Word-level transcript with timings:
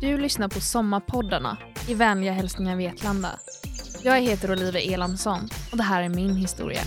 Du 0.00 0.18
lyssnar 0.18 0.48
på 0.48 0.60
Sommarpoddarna 0.60 1.56
i 1.88 1.94
vänliga 1.94 2.32
hälsningar 2.32 2.76
Vetlanda. 2.76 3.38
Jag 4.02 4.20
heter 4.20 4.52
Olive 4.52 4.80
Elamsson 4.80 5.48
och 5.70 5.76
det 5.76 5.82
här 5.82 6.02
är 6.02 6.08
min 6.08 6.36
historia. 6.36 6.80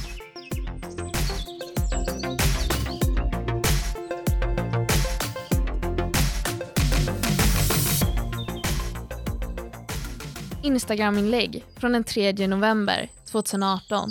Instagram-inlägg 10.63 11.65
från 11.78 11.91
den 11.91 12.03
3 12.03 12.47
november 12.47 13.09
2018. 13.31 14.09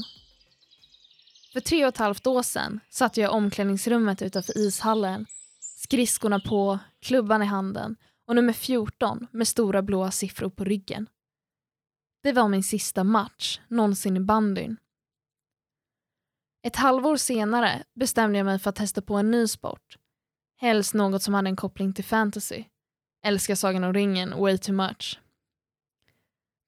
För 1.53 1.61
tre 1.61 1.85
och 1.85 1.89
ett 1.89 1.98
halvt 1.98 2.27
år 2.27 2.42
sedan 2.42 2.80
satt 2.91 3.17
jag 3.17 3.25
i 3.25 3.34
omklädningsrummet 3.34 4.23
utanför 4.23 4.59
ishallen, 4.59 5.27
skridskorna 5.77 6.41
på, 6.41 6.78
klubban 7.03 7.42
i 7.42 7.47
handen 7.47 7.97
och 8.30 8.37
nummer 8.37 8.52
14 8.52 9.27
med 9.30 9.48
stora 9.48 9.83
blåa 9.83 10.11
siffror 10.11 10.51
på 10.51 10.65
ryggen. 10.65 11.09
Det 12.23 12.33
var 12.33 12.48
min 12.48 12.62
sista 12.62 13.05
match 13.05 13.61
någonsin 13.69 14.16
i 14.16 14.20
bandyn. 14.20 14.77
Ett 16.62 16.77
halvår 16.77 17.16
senare 17.16 17.84
bestämde 17.95 18.39
jag 18.39 18.45
mig 18.45 18.59
för 18.59 18.70
att 18.70 18.77
testa 18.77 19.03
på 19.03 19.15
en 19.15 19.30
ny 19.30 19.47
sport. 19.47 19.97
Helst 20.56 20.95
något 20.95 21.23
som 21.23 21.34
hade 21.34 21.48
en 21.48 21.56
koppling 21.56 21.93
till 21.93 22.05
fantasy. 22.05 22.65
Älskar 23.25 23.55
Sagan 23.55 23.84
om 23.84 23.95
ringen 23.95 24.41
way 24.41 24.59
too 24.59 24.75
much. 24.75 25.20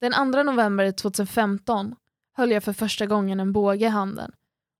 Den 0.01 0.33
2 0.33 0.43
november 0.43 0.93
2015 0.93 1.95
höll 2.37 2.51
jag 2.51 2.65
för 2.65 2.73
första 2.73 3.07
gången 3.07 3.41
en 3.41 3.52
båge 3.52 3.87
i 3.87 3.88
handen 3.88 4.33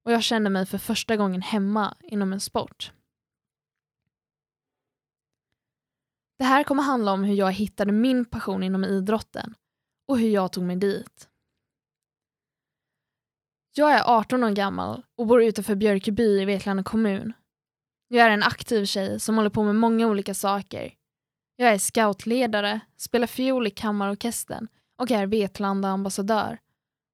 och 0.05 0.13
jag 0.13 0.23
kände 0.23 0.51
mig 0.51 0.67
för 0.67 0.79
första 0.79 1.17
gången 1.17 1.43
hemma 1.43 1.97
inom 2.03 2.33
en 2.33 2.41
sport. 2.41 2.93
Det 6.43 6.47
här 6.47 6.65
kommer 6.65 6.83
handla 6.83 7.13
om 7.13 7.25
hur 7.25 7.35
jag 7.35 7.53
hittade 7.53 7.93
min 7.93 8.25
passion 8.25 8.63
inom 8.63 8.85
idrotten 8.85 9.55
och 10.09 10.19
hur 10.19 10.29
jag 10.29 10.53
tog 10.53 10.65
mig 10.65 10.77
dit. 10.77 11.29
Jag 13.75 13.93
är 13.93 14.03
18 14.19 14.45
år 14.45 14.51
gammal 14.51 15.03
och 15.17 15.27
bor 15.27 15.43
utanför 15.43 15.75
Björkeby 15.75 16.41
i 16.41 16.45
Vetlanda 16.45 16.83
kommun. 16.83 17.33
Jag 18.09 18.27
är 18.27 18.31
en 18.31 18.43
aktiv 18.43 18.85
tjej 18.85 19.21
som 19.21 19.37
håller 19.37 19.51
på 19.51 19.63
med 19.63 19.75
många 19.75 20.07
olika 20.07 20.35
saker. 20.35 20.95
Jag 21.57 21.73
är 21.73 21.79
scoutledare, 21.79 22.81
spelar 22.97 23.27
fiol 23.27 23.67
i 23.67 23.71
kammarorkestern 23.71 24.69
och 24.99 25.11
är 25.11 25.27
Vetlanda 25.27 25.89
ambassadör. 25.89 26.59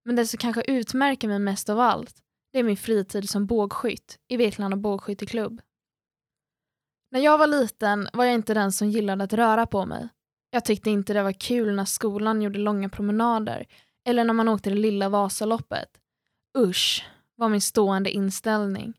Men 0.04 0.16
det 0.16 0.26
som 0.26 0.38
kanske 0.38 0.62
utmärker 0.62 1.28
mig 1.28 1.38
mest 1.38 1.68
av 1.68 1.80
allt, 1.80 2.16
det 2.52 2.58
är 2.58 2.62
min 2.62 2.76
fritid 2.76 3.28
som 3.28 3.46
bågskytt 3.46 4.18
i 4.28 4.36
Vetlanda 4.36 4.76
bågskytteklubb. 4.76 5.60
När 7.10 7.20
jag 7.20 7.38
var 7.38 7.46
liten 7.46 8.08
var 8.12 8.24
jag 8.24 8.34
inte 8.34 8.54
den 8.54 8.72
som 8.72 8.88
gillade 8.88 9.24
att 9.24 9.32
röra 9.32 9.66
på 9.66 9.86
mig. 9.86 10.08
Jag 10.50 10.64
tyckte 10.64 10.90
inte 10.90 11.12
det 11.12 11.22
var 11.22 11.32
kul 11.32 11.74
när 11.74 11.84
skolan 11.84 12.42
gjorde 12.42 12.58
långa 12.58 12.88
promenader 12.88 13.66
eller 14.04 14.24
när 14.24 14.34
man 14.34 14.48
åkte 14.48 14.70
det 14.70 14.76
lilla 14.76 15.08
Vasaloppet. 15.08 15.88
Usch, 16.58 17.06
var 17.34 17.48
min 17.48 17.60
stående 17.60 18.10
inställning. 18.10 18.94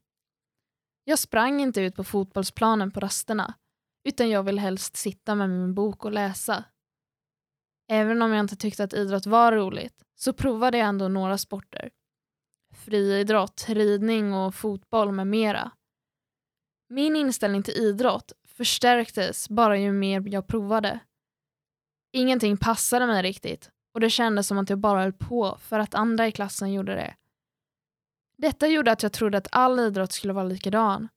Jag 1.04 1.20
sprang 1.20 1.62
inte 1.62 1.82
ut 1.82 1.96
på 1.96 2.04
fotbollsplanen 2.04 2.92
på 2.92 3.00
rasterna, 3.00 3.54
utan 4.04 4.30
jag 4.30 4.44
ville 4.44 4.62
helst 4.62 4.96
sitta 4.96 5.36
med 5.36 5.50
min 5.50 5.74
bok 5.74 6.06
och 6.06 6.12
läsa. 6.12 6.64
Även 7.92 8.22
om 8.22 8.34
jag 8.34 8.40
inte 8.40 8.56
tyckte 8.56 8.84
att 8.84 8.94
idrott 8.94 9.26
var 9.26 9.52
roligt 9.52 10.04
så 10.16 10.34
provade 10.34 10.78
jag 10.78 10.88
ändå 10.88 11.08
några 11.08 11.38
sporter. 11.38 11.90
Friidrott, 12.76 13.66
ridning 13.68 14.34
och 14.34 14.56
fotboll 14.56 15.12
med 15.12 15.28
mera. 15.28 15.72
Min 16.92 17.16
inställning 17.16 17.64
till 17.64 17.74
idrott 17.74 18.32
förstärktes 18.44 19.50
bara 19.50 19.78
ju 19.78 19.92
mer 19.92 20.24
jag 20.28 20.48
provade. 20.48 21.00
Ingenting 22.12 22.58
passade 22.58 23.08
mig 23.08 23.24
riktigt 23.24 23.72
och 23.94 24.00
det 24.00 24.10
kändes 24.10 24.48
som 24.48 24.58
att 24.58 24.70
jag 24.70 24.80
bara 24.80 25.02
höll 25.02 25.14
på 25.14 25.58
för 25.62 25.80
att 25.80 25.96
andra 25.96 26.28
i 26.28 26.32
klassen 26.32 26.74
gjorde 26.74 26.96
det. 26.96 27.16
Detta 28.38 28.68
gjorde 28.68 28.92
att 28.92 29.04
jag 29.04 29.14
trodde 29.14 29.38
att 29.38 29.48
all 29.52 29.80
idrott 29.80 30.12
skulle 30.12 30.34
vara 30.34 30.46
likadan. 30.46 31.08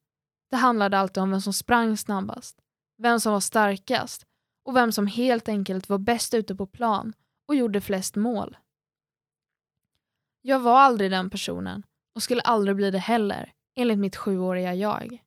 Det 0.50 0.56
handlade 0.56 0.98
alltid 0.98 1.22
om 1.22 1.30
vem 1.30 1.40
som 1.40 1.52
sprang 1.52 1.96
snabbast, 1.96 2.58
vem 2.98 3.20
som 3.20 3.32
var 3.32 3.40
starkast 3.40 4.26
och 4.64 4.76
vem 4.76 4.92
som 4.92 5.06
helt 5.06 5.48
enkelt 5.48 5.88
var 5.88 5.98
bäst 5.98 6.34
ute 6.34 6.54
på 6.54 6.66
plan 6.66 7.12
och 7.48 7.54
gjorde 7.54 7.80
flest 7.80 8.16
mål. 8.16 8.56
Jag 10.42 10.60
var 10.60 10.80
aldrig 10.80 11.10
den 11.10 11.30
personen 11.30 11.82
och 12.14 12.22
skulle 12.22 12.42
aldrig 12.42 12.76
bli 12.76 12.90
det 12.90 12.98
heller, 12.98 13.52
enligt 13.76 13.98
mitt 13.98 14.16
sjuåriga 14.16 14.74
jag. 14.74 15.22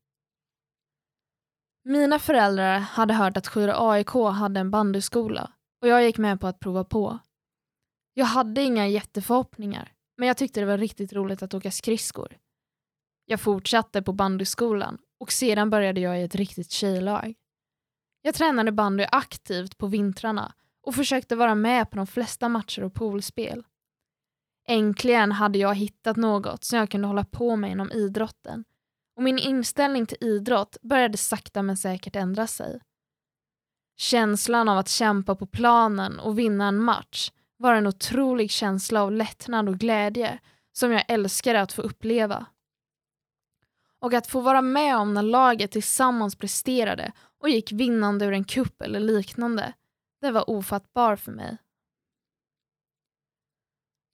Mina 1.88 2.20
föräldrar 2.20 2.80
hade 2.80 3.14
hört 3.14 3.38
att 3.38 3.46
Skura 3.46 3.90
AIK 3.90 4.10
hade 4.10 4.60
en 4.60 4.72
bandyskola 4.72 5.52
och 5.82 5.88
jag 5.88 6.04
gick 6.04 6.18
med 6.18 6.42
på 6.42 6.48
att 6.48 6.60
prova 6.60 6.84
på. 6.84 7.20
Jag 8.14 8.26
hade 8.26 8.62
inga 8.62 8.88
jätteförhoppningar, 8.88 9.92
men 10.18 10.28
jag 10.28 10.38
tyckte 10.38 10.60
det 10.60 10.66
var 10.66 10.78
riktigt 10.78 11.14
roligt 11.14 11.44
att 11.44 11.54
åka 11.54 11.72
skridskor. 11.72 12.38
Jag 13.26 13.42
fortsatte 13.42 14.02
på 14.02 14.14
bandyskolan 14.14 14.98
och 15.20 15.32
sedan 15.32 15.70
började 15.70 16.02
jag 16.02 16.22
i 16.22 16.24
ett 16.24 16.36
riktigt 16.36 16.72
tjejlag. 16.72 17.36
Jag 18.22 18.36
tränade 18.36 18.72
bandy 18.72 19.06
aktivt 19.12 19.78
på 19.78 19.88
vintrarna 19.88 20.54
och 20.82 20.96
försökte 20.96 21.36
vara 21.36 21.56
med 21.56 21.90
på 21.90 21.98
de 21.98 22.08
flesta 22.08 22.50
matcher 22.50 22.84
och 22.84 22.94
poolspel. 22.94 23.64
Äntligen 24.68 25.32
hade 25.32 25.60
jag 25.60 25.76
hittat 25.76 26.18
något 26.18 26.64
som 26.64 26.80
jag 26.80 26.90
kunde 26.90 27.08
hålla 27.08 27.26
på 27.26 27.56
med 27.56 27.72
inom 27.72 27.92
idrotten 27.92 28.64
och 29.16 29.24
min 29.24 29.38
inställning 29.38 30.06
till 30.06 30.18
idrott 30.22 30.78
började 30.82 31.18
sakta 31.18 31.62
men 31.62 31.78
säkert 31.78 32.16
ändra 32.16 32.48
sig. 32.48 32.80
Känslan 33.98 34.70
av 34.70 34.78
att 34.78 34.90
kämpa 34.90 35.36
på 35.36 35.46
planen 35.46 36.20
och 36.20 36.40
vinna 36.40 36.68
en 36.68 36.80
match 36.80 37.32
var 37.58 37.74
en 37.74 37.88
otrolig 37.88 38.52
känsla 38.52 39.02
av 39.04 39.12
lättnad 39.12 39.70
och 39.70 39.78
glädje 39.78 40.40
som 40.72 40.92
jag 40.92 41.04
älskade 41.08 41.62
att 41.62 41.74
få 41.74 41.82
uppleva. 41.82 42.46
Och 44.00 44.14
att 44.14 44.28
få 44.28 44.40
vara 44.40 44.62
med 44.62 44.98
om 44.98 45.14
när 45.14 45.22
laget 45.22 45.72
tillsammans 45.72 46.36
presterade 46.36 47.12
och 47.40 47.50
gick 47.50 47.72
vinnande 47.72 48.26
ur 48.26 48.34
en 48.34 48.44
kupp 48.44 48.82
eller 48.82 49.00
liknande, 49.00 49.74
det 50.22 50.32
var 50.32 50.50
ofattbar 50.50 51.16
för 51.16 51.32
mig. 51.32 51.58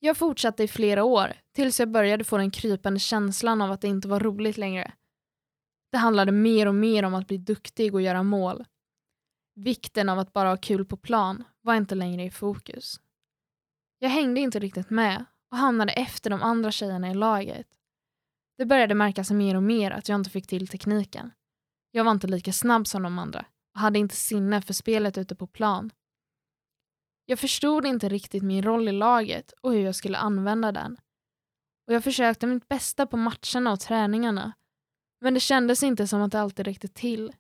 Jag 0.04 0.18
fortsatte 0.18 0.64
i 0.64 0.68
flera 0.68 1.04
år 1.04 1.34
tills 1.56 1.80
jag 1.80 1.92
började 1.92 2.24
få 2.24 2.38
den 2.38 2.52
krypande 2.52 3.00
känslan 3.00 3.62
av 3.62 3.72
att 3.72 3.82
det 3.82 3.88
inte 3.88 4.08
var 4.08 4.20
roligt 4.20 4.58
längre. 4.58 4.92
Det 5.92 5.98
handlade 5.98 6.32
mer 6.32 6.68
och 6.68 6.76
mer 6.76 7.04
om 7.04 7.14
att 7.14 7.28
bli 7.28 7.38
duktig 7.38 7.94
och 7.94 8.02
göra 8.02 8.24
mål. 8.24 8.66
Vikten 9.56 10.10
av 10.10 10.20
att 10.20 10.34
bara 10.34 10.50
ha 10.50 10.58
kul 10.58 10.86
på 10.86 10.98
plan 10.98 11.44
var 11.62 11.76
inte 11.76 11.96
längre 11.96 12.24
i 12.24 12.32
fokus. 12.32 13.00
Jag 14.00 14.10
hängde 14.10 14.40
inte 14.40 14.60
riktigt 14.60 14.90
med 14.90 15.26
och 15.52 15.58
hamnade 15.58 15.92
efter 15.94 16.30
de 16.30 16.42
andra 16.42 16.72
tjejerna 16.72 17.12
i 17.12 17.14
laget. 17.14 17.68
Det 18.58 18.66
började 18.66 18.96
märkas 18.96 19.32
mer 19.32 19.56
och 19.56 19.64
mer 19.64 19.92
att 19.92 20.10
jag 20.10 20.16
inte 20.20 20.30
fick 20.30 20.48
till 20.48 20.68
tekniken. 20.68 21.32
Jag 21.92 22.04
var 22.04 22.12
inte 22.12 22.28
lika 22.28 22.54
snabb 22.54 22.88
som 22.88 23.04
de 23.04 23.20
andra 23.20 23.46
och 23.74 23.80
hade 23.80 24.00
inte 24.00 24.16
sinne 24.16 24.62
för 24.62 24.74
spelet 24.74 25.18
ute 25.18 25.36
på 25.36 25.48
plan. 25.48 25.92
Jag 27.32 27.40
förstod 27.40 27.86
inte 27.86 28.10
riktigt 28.10 28.44
min 28.44 28.64
roll 28.64 28.88
i 28.88 28.92
laget 28.92 29.52
och 29.62 29.72
hur 29.74 29.80
jag 29.80 29.96
skulle 29.96 30.18
använda 30.18 30.72
den. 30.72 30.98
Och 31.88 31.94
jag 31.94 32.04
försökte 32.04 32.48
mitt 32.48 32.68
bästa 32.68 33.06
på 33.06 33.18
matcherna 33.18 33.72
och 33.72 33.80
träningarna. 33.80 34.54
Men 35.22 35.34
det 35.34 35.40
kändes 35.40 35.84
inte 35.84 36.08
som 36.08 36.22
att 36.22 36.32
det 36.32 36.40
alltid 36.40 36.66
räckte 36.66 36.88
till. 36.88 37.34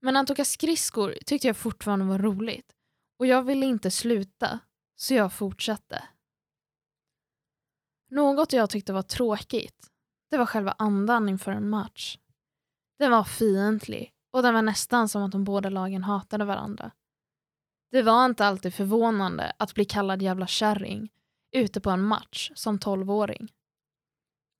Men 0.00 0.16
att 0.16 0.30
åka 0.30 0.44
skridskor 0.44 1.14
tyckte 1.26 1.46
jag 1.46 1.56
fortfarande 1.56 2.04
var 2.04 2.18
roligt 2.18 2.76
och 3.18 3.26
jag 3.26 3.42
ville 3.42 3.66
inte 3.66 3.90
sluta, 3.90 4.60
så 4.96 5.14
jag 5.14 5.32
fortsatte. 5.32 6.04
Något 8.10 8.52
jag 8.52 8.70
tyckte 8.70 8.92
var 8.92 9.02
tråkigt, 9.02 9.90
det 10.30 10.38
var 10.38 10.46
själva 10.46 10.74
andan 10.78 11.28
inför 11.28 11.52
en 11.52 11.68
match. 11.68 12.18
Den 12.98 13.10
var 13.10 13.24
fientlig 13.24 14.12
och 14.30 14.42
den 14.42 14.54
var 14.54 14.62
nästan 14.62 15.08
som 15.08 15.22
att 15.22 15.32
de 15.32 15.44
båda 15.44 15.68
lagen 15.68 16.04
hatade 16.04 16.44
varandra. 16.44 16.92
Det 17.94 18.02
var 18.02 18.24
inte 18.24 18.46
alltid 18.46 18.74
förvånande 18.74 19.52
att 19.58 19.74
bli 19.74 19.84
kallad 19.84 20.22
jävla 20.22 20.46
kärring 20.46 21.12
ute 21.52 21.80
på 21.80 21.90
en 21.90 22.02
match 22.04 22.52
som 22.54 22.78
tolvåring. 22.78 23.52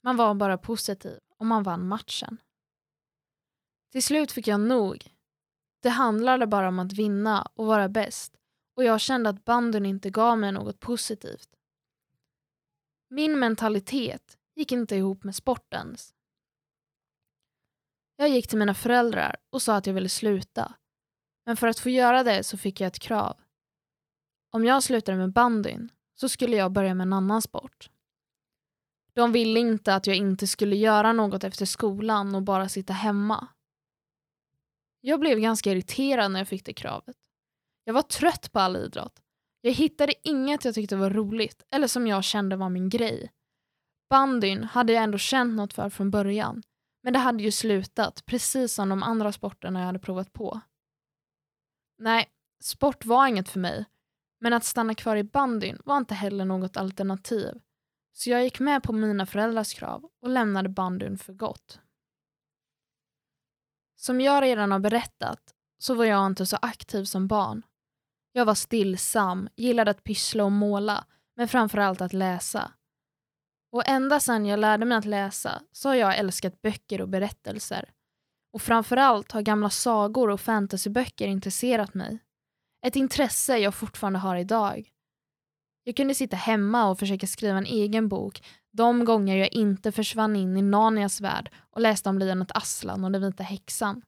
Man 0.02 0.16
var 0.16 0.34
bara 0.34 0.58
positiv 0.58 1.19
och 1.38 1.46
man 1.46 1.62
vann 1.62 1.88
matchen. 1.88 2.38
Till 3.92 4.02
slut 4.02 4.32
fick 4.32 4.48
jag 4.48 4.60
nog. 4.60 5.14
Det 5.82 5.88
handlade 5.88 6.46
bara 6.46 6.69
om 6.69 6.78
att 6.78 6.92
vinna 6.92 7.48
och 7.54 7.66
vara 7.66 7.88
bäst 7.88 8.36
och 8.76 8.84
jag 8.84 9.00
kände 9.00 9.31
att 9.31 9.44
banden 9.44 9.86
inte 9.86 10.10
gav 10.10 10.38
mig 10.38 10.52
något 10.52 10.81
positivt. 10.81 11.48
Min 13.10 13.38
mentalitet 13.38 14.38
gick 14.54 14.72
inte 14.72 14.96
ihop 14.96 15.25
med 15.25 15.34
sportens. 15.34 16.14
Jag 18.16 18.28
gick 18.28 18.48
till 18.48 18.58
mina 18.58 18.75
föräldrar 18.75 19.36
och 19.50 19.62
sa 19.62 19.76
att 19.76 19.86
jag 19.86 19.94
ville 19.94 20.08
sluta 20.08 20.75
men 21.46 21.56
för 21.56 21.67
att 21.67 21.79
få 21.79 21.91
göra 21.91 22.23
det 22.23 22.44
så 22.44 22.56
fick 22.56 22.81
jag 22.81 22.87
ett 22.87 22.99
krav. 22.99 23.37
Om 24.50 24.64
jag 24.64 24.82
slutade 24.82 25.19
med 25.19 25.32
bandyn 25.32 25.91
så 26.14 26.29
skulle 26.29 26.56
jag 26.56 26.73
börja 26.73 26.94
med 26.94 27.05
en 27.05 27.12
annan 27.12 27.43
sport. 27.43 27.91
De 29.12 29.32
ville 29.32 29.61
inte 29.61 29.94
att 29.94 30.06
jag 30.06 30.17
inte 30.17 30.46
skulle 30.46 30.76
göra 30.76 31.12
något 31.12 31.44
efter 31.44 31.67
skolan 31.67 32.35
och 32.35 32.43
bara 32.43 32.69
sitta 32.69 32.93
hemma. 32.93 33.49
Jag 35.00 35.20
blev 35.20 35.38
ganska 35.38 35.70
irriterad 35.70 36.31
när 36.31 36.41
jag 36.41 36.49
fick 36.49 36.64
det 36.64 36.73
kravet. 36.73 37.17
Jag 37.85 37.94
var 37.94 38.02
trött 38.02 38.52
på 38.52 38.61
all 38.61 38.76
idrott. 38.76 39.20
Jag 39.61 39.73
hittade 39.73 40.14
inget 40.23 40.64
jag 40.64 40.75
tyckte 40.75 40.96
var 40.96 41.11
roligt 41.11 41.62
eller 41.70 41.87
som 41.87 42.06
jag 42.06 42.25
kände 42.25 42.56
var 42.56 42.69
min 42.69 42.88
grej. 42.88 43.31
Bandyn 44.11 44.64
hade 44.64 44.93
jag 44.93 45.02
ändå 45.02 45.19
känt 45.19 45.56
något 45.56 45.73
för 45.73 45.91
från 45.91 46.11
början, 46.11 46.62
men 47.02 47.12
det 47.12 47.19
hade 47.19 47.43
ju 47.43 47.50
slutat 47.50 48.26
precis 48.26 48.75
som 48.75 48.88
de 48.88 49.02
andra 49.02 49.32
sporterna 49.32 49.81
jag 49.81 49.87
hade 49.87 49.99
provat 49.99 50.32
på. 50.32 50.61
Nej, 52.05 52.29
sport 52.61 53.05
var 53.05 53.27
inget 53.27 53.49
för 53.49 53.61
mig, 53.61 53.85
men 54.41 54.53
att 54.53 54.65
stanna 54.65 54.95
kvar 54.95 55.17
i 55.17 55.25
bandyn 55.25 55.79
var 55.85 55.97
inte 55.97 56.15
heller 56.15 56.45
något 56.45 56.77
alternativ. 56.77 57.61
Så 58.12 58.31
jag 58.31 58.45
gick 58.45 58.61
med 58.61 58.83
på 58.83 58.93
mina 58.93 59.27
föräldrars 59.27 59.75
krav 59.75 60.11
och 60.23 60.29
lämnade 60.29 60.69
bandyn 60.69 61.19
för 61.19 61.33
gott. 61.33 61.81
Som 63.97 64.21
jag 64.21 64.43
redan 64.43 64.73
har 64.73 64.79
berättat 64.79 65.55
så 65.79 65.95
var 65.95 66.05
jag 66.05 66.27
inte 66.27 66.47
så 66.47 66.56
aktiv 66.62 67.05
som 67.05 67.29
barn. 67.29 67.62
Jag 68.33 68.45
var 68.45 68.55
stillsam, 68.55 69.49
gillade 69.56 69.91
att 69.91 70.05
pyssla 70.05 70.45
och 70.45 70.53
måla, 70.53 71.05
men 71.37 71.49
framförallt 71.49 72.01
att 72.01 72.12
läsa. 72.12 72.73
Och 73.73 73.89
ända 73.89 74.21
sedan 74.21 74.47
jag 74.47 74.61
lärde 74.61 74.85
mig 74.85 74.99
att 74.99 75.05
läsa 75.05 75.62
så 75.73 75.89
har 75.89 75.95
jag 75.95 76.19
älskat 76.19 76.62
böcker 76.62 77.01
och 77.01 77.09
berättelser. 77.09 77.93
Och 78.55 78.62
framförallt 78.62 79.33
har 79.33 79.43
gamla 79.43 79.71
sagor 79.71 80.31
och 80.31 80.41
fantasyböcker 80.41 81.29
intresserat 81.29 81.95
mig. 81.95 82.19
Ett 82.87 82.97
intresse 82.97 83.59
jag 83.59 83.75
fortfarande 83.75 84.19
har 84.19 84.37
idag. 84.37 84.91
Jag 85.85 85.97
kunde 85.97 86.15
sitta 86.15 86.37
hemma 86.37 86.91
och 86.91 86.99
försöka 86.99 87.27
skriva 87.27 87.59
en 87.59 87.67
egen 87.67 88.09
bok 88.09 88.47
de 88.73 89.05
gånger 89.05 89.37
jag 89.37 89.53
inte 89.53 89.93
försvann 89.93 90.37
in 90.37 90.56
i 90.56 90.62
Narnias 90.62 91.21
värld 91.21 91.51
och 91.71 91.81
läste 91.81 92.09
om 92.09 92.19
lejonet 92.19 92.56
Aslan 92.56 93.05
och 93.05 93.12
den 93.12 93.23
vita 93.23 93.43
häxan. 93.43 94.03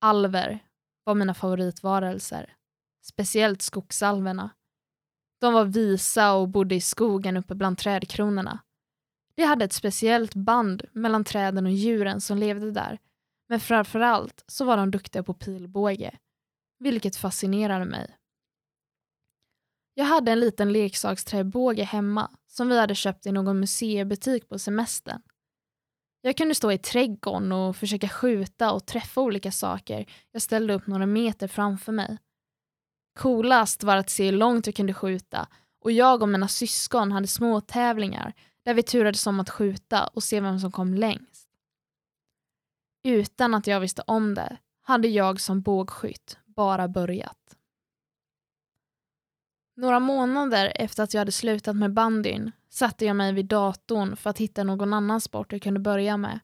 Alver 0.00 0.58
var 1.04 1.14
mina 1.14 1.34
favoritvarelser. 1.34 2.56
Speciellt 3.04 3.62
skogsalverna. 3.62 4.50
De 5.40 5.52
var 5.52 5.64
visa 5.64 6.32
och 6.32 6.48
bodde 6.48 6.74
i 6.74 6.80
skogen 6.80 7.36
uppe 7.36 7.54
bland 7.54 7.78
trädkronorna. 7.78 8.58
De 9.34 9.42
hade 9.42 9.64
ett 9.64 9.72
speciellt 9.72 10.34
band 10.34 10.82
mellan 10.92 11.24
träden 11.24 11.66
och 11.66 11.72
djuren 11.72 12.20
som 12.20 12.38
levde 12.38 12.70
där. 12.70 12.98
Men 13.52 13.60
framförallt 13.60 14.44
så 14.46 14.64
var 14.64 14.76
de 14.76 14.90
duktiga 14.90 15.22
på 15.22 15.34
pilbåge. 15.34 16.18
Vilket 16.78 17.16
fascinerade 17.16 17.84
mig. 17.84 18.16
Jag 19.94 20.04
hade 20.04 20.32
en 20.32 20.40
liten 20.40 20.72
leksaksträbåge 20.72 21.84
hemma 21.84 22.30
som 22.46 22.68
vi 22.68 22.78
hade 22.78 22.94
köpt 22.94 23.26
i 23.26 23.32
någon 23.32 23.60
museibutik 23.60 24.48
på 24.48 24.58
semestern. 24.58 25.22
Jag 26.20 26.36
kunde 26.36 26.54
stå 26.54 26.72
i 26.72 26.78
trädgården 26.78 27.52
och 27.52 27.76
försöka 27.76 28.08
skjuta 28.08 28.72
och 28.72 28.86
träffa 28.86 29.20
olika 29.20 29.52
saker 29.52 30.06
jag 30.30 30.42
ställde 30.42 30.74
upp 30.74 30.86
några 30.86 31.06
meter 31.06 31.48
framför 31.48 31.92
mig. 31.92 32.18
Coolast 33.18 33.82
var 33.82 33.96
att 33.96 34.10
se 34.10 34.24
hur 34.24 34.32
långt 34.32 34.66
jag 34.66 34.74
kunde 34.74 34.94
skjuta 34.94 35.48
och 35.84 35.92
jag 35.92 36.22
och 36.22 36.28
mina 36.28 36.48
syskon 36.48 37.12
hade 37.12 37.26
små 37.26 37.60
tävlingar 37.60 38.32
där 38.64 38.74
vi 38.74 38.82
turades 38.82 39.26
om 39.26 39.40
att 39.40 39.50
skjuta 39.50 40.06
och 40.06 40.22
se 40.22 40.40
vem 40.40 40.60
som 40.60 40.72
kom 40.72 40.94
längst. 40.94 41.31
Utan 43.02 43.54
att 43.54 43.66
jag 43.66 43.80
visste 43.80 44.02
om 44.06 44.34
det 44.34 44.56
hade 44.82 45.08
jag 45.08 45.40
som 45.40 45.62
bågskytt 45.62 46.38
bara 46.44 46.88
börjat. 46.88 47.56
Några 49.76 50.00
månader 50.00 50.72
efter 50.76 51.02
att 51.02 51.14
jag 51.14 51.20
hade 51.20 51.32
slutat 51.32 51.76
med 51.76 51.92
bandyn 51.92 52.52
satte 52.68 53.04
jag 53.04 53.16
mig 53.16 53.32
vid 53.32 53.46
datorn 53.46 54.16
för 54.16 54.30
att 54.30 54.38
hitta 54.38 54.64
någon 54.64 54.92
annan 54.92 55.20
sport 55.20 55.52
jag 55.52 55.62
kunde 55.62 55.80
börja 55.80 56.16
med. 56.16 56.40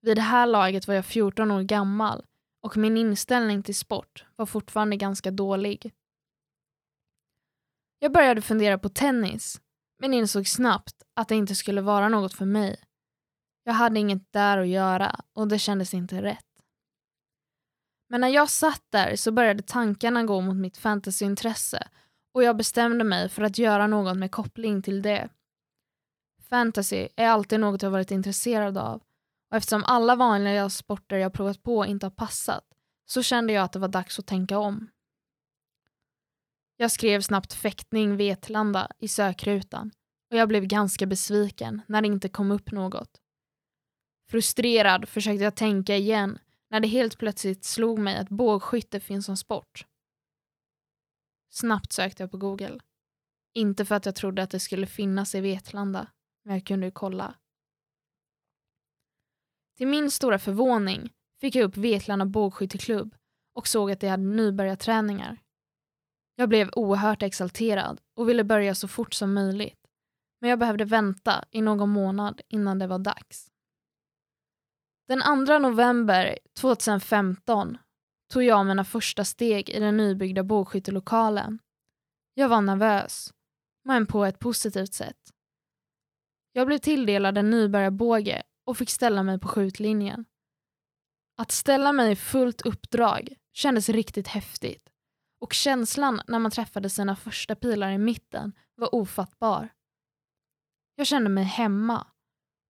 Vid 0.00 0.16
det 0.16 0.22
här 0.22 0.46
laget 0.46 0.88
var 0.88 0.94
jag 0.94 1.06
14 1.06 1.50
år 1.50 1.62
gammal 1.62 2.24
och 2.62 2.76
min 2.76 2.96
inställning 2.96 3.62
till 3.62 3.76
sport 3.76 4.24
var 4.36 4.46
fortfarande 4.46 4.96
ganska 4.96 5.30
dålig. 5.30 5.92
Jag 7.98 8.12
började 8.12 8.42
fundera 8.42 8.78
på 8.78 8.88
tennis 8.88 9.60
men 9.98 10.14
insåg 10.14 10.48
snabbt 10.48 11.02
att 11.14 11.28
det 11.28 11.34
inte 11.34 11.54
skulle 11.54 11.80
vara 11.80 12.08
något 12.08 12.34
för 12.34 12.44
mig. 12.44 12.84
Jag 13.64 13.72
hade 13.72 14.00
inget 14.00 14.32
där 14.32 14.58
att 14.58 14.68
göra 14.68 15.20
och 15.32 15.48
det 15.48 15.58
kändes 15.58 15.94
inte 15.94 16.22
rätt. 16.22 16.46
Men 18.08 18.20
när 18.20 18.28
jag 18.28 18.50
satt 18.50 18.84
där 18.90 19.16
så 19.16 19.32
började 19.32 19.62
tankarna 19.62 20.24
gå 20.24 20.40
mot 20.40 20.56
mitt 20.56 20.76
fantasyintresse 20.76 21.88
och 22.34 22.42
jag 22.42 22.56
bestämde 22.56 23.04
mig 23.04 23.28
för 23.28 23.42
att 23.42 23.58
göra 23.58 23.86
något 23.86 24.16
med 24.16 24.30
koppling 24.30 24.82
till 24.82 25.02
det. 25.02 25.28
Fantasy 26.48 27.08
är 27.16 27.28
alltid 27.28 27.60
något 27.60 27.82
jag 27.82 27.90
varit 27.90 28.10
intresserad 28.10 28.78
av 28.78 29.02
och 29.50 29.56
eftersom 29.56 29.84
alla 29.84 30.16
vanliga 30.16 30.70
sporter 30.70 31.16
jag 31.16 31.32
provat 31.32 31.62
på 31.62 31.86
inte 31.86 32.06
har 32.06 32.10
passat 32.10 32.64
så 33.06 33.22
kände 33.22 33.52
jag 33.52 33.64
att 33.64 33.72
det 33.72 33.78
var 33.78 33.88
dags 33.88 34.18
att 34.18 34.26
tänka 34.26 34.58
om. 34.58 34.90
Jag 36.76 36.92
skrev 36.92 37.20
snabbt 37.20 37.52
fäktning 37.52 38.16
Vetlanda 38.16 38.90
i 38.98 39.08
sökrutan 39.08 39.90
och 40.30 40.36
jag 40.36 40.48
blev 40.48 40.64
ganska 40.64 41.06
besviken 41.06 41.82
när 41.86 42.02
det 42.02 42.06
inte 42.06 42.28
kom 42.28 42.50
upp 42.50 42.72
något. 42.72 43.21
Frustrerad 44.32 45.08
försökte 45.08 45.44
jag 45.44 45.54
tänka 45.54 45.96
igen 45.96 46.38
när 46.70 46.80
det 46.80 46.88
helt 46.88 47.18
plötsligt 47.18 47.64
slog 47.64 47.98
mig 47.98 48.16
att 48.16 48.28
bågskytte 48.28 49.00
finns 49.00 49.26
som 49.26 49.36
sport. 49.36 49.86
Snabbt 51.50 51.92
sökte 51.92 52.22
jag 52.22 52.30
på 52.30 52.36
Google. 52.36 52.80
Inte 53.54 53.84
för 53.84 53.94
att 53.94 54.06
jag 54.06 54.14
trodde 54.14 54.42
att 54.42 54.50
det 54.50 54.60
skulle 54.60 54.86
finnas 54.86 55.34
i 55.34 55.40
Vetlanda, 55.40 56.06
men 56.44 56.54
jag 56.54 56.66
kunde 56.66 56.86
ju 56.86 56.90
kolla. 56.90 57.34
Till 59.76 59.88
min 59.88 60.10
stora 60.10 60.38
förvåning 60.38 61.12
fick 61.40 61.54
jag 61.54 61.64
upp 61.64 61.76
Vetlanda 61.76 62.26
bågskytteklubb 62.26 63.14
och 63.54 63.68
såg 63.68 63.90
att 63.90 64.00
de 64.00 64.08
hade 64.08 64.22
nybörjarträningar. 64.22 65.38
Jag 66.36 66.48
blev 66.48 66.70
oerhört 66.72 67.22
exalterad 67.22 68.00
och 68.14 68.28
ville 68.28 68.44
börja 68.44 68.74
så 68.74 68.88
fort 68.88 69.14
som 69.14 69.34
möjligt. 69.34 69.88
Men 70.40 70.50
jag 70.50 70.58
behövde 70.58 70.84
vänta 70.84 71.44
i 71.50 71.62
någon 71.62 71.90
månad 71.90 72.40
innan 72.48 72.78
det 72.78 72.86
var 72.86 72.98
dags. 72.98 73.51
Den 75.12 75.46
2 75.46 75.58
november 75.58 76.38
2015 76.60 77.78
tog 78.32 78.42
jag 78.42 78.66
mina 78.66 78.84
första 78.84 79.24
steg 79.24 79.70
i 79.70 79.80
den 79.80 79.96
nybyggda 79.96 80.42
bågskyttelokalen. 80.42 81.58
Jag 82.34 82.48
var 82.48 82.60
nervös, 82.60 83.32
men 83.84 84.06
på 84.06 84.24
ett 84.24 84.38
positivt 84.38 84.94
sätt. 84.94 85.16
Jag 86.52 86.66
blev 86.66 86.78
tilldelad 86.78 87.38
en 87.38 87.50
nybörjarbåge 87.50 88.42
och 88.64 88.78
fick 88.78 88.90
ställa 88.90 89.22
mig 89.22 89.38
på 89.38 89.48
skjutlinjen. 89.48 90.24
Att 91.36 91.50
ställa 91.50 91.92
mig 91.92 92.12
i 92.12 92.16
fullt 92.16 92.62
uppdrag 92.62 93.34
kändes 93.52 93.88
riktigt 93.88 94.28
häftigt 94.28 94.88
och 95.40 95.52
känslan 95.52 96.20
när 96.28 96.38
man 96.38 96.50
träffade 96.50 96.90
sina 96.90 97.16
första 97.16 97.56
pilar 97.56 97.90
i 97.90 97.98
mitten 97.98 98.52
var 98.74 98.94
ofattbar. 98.94 99.68
Jag 100.94 101.06
kände 101.06 101.30
mig 101.30 101.44
hemma 101.44 102.06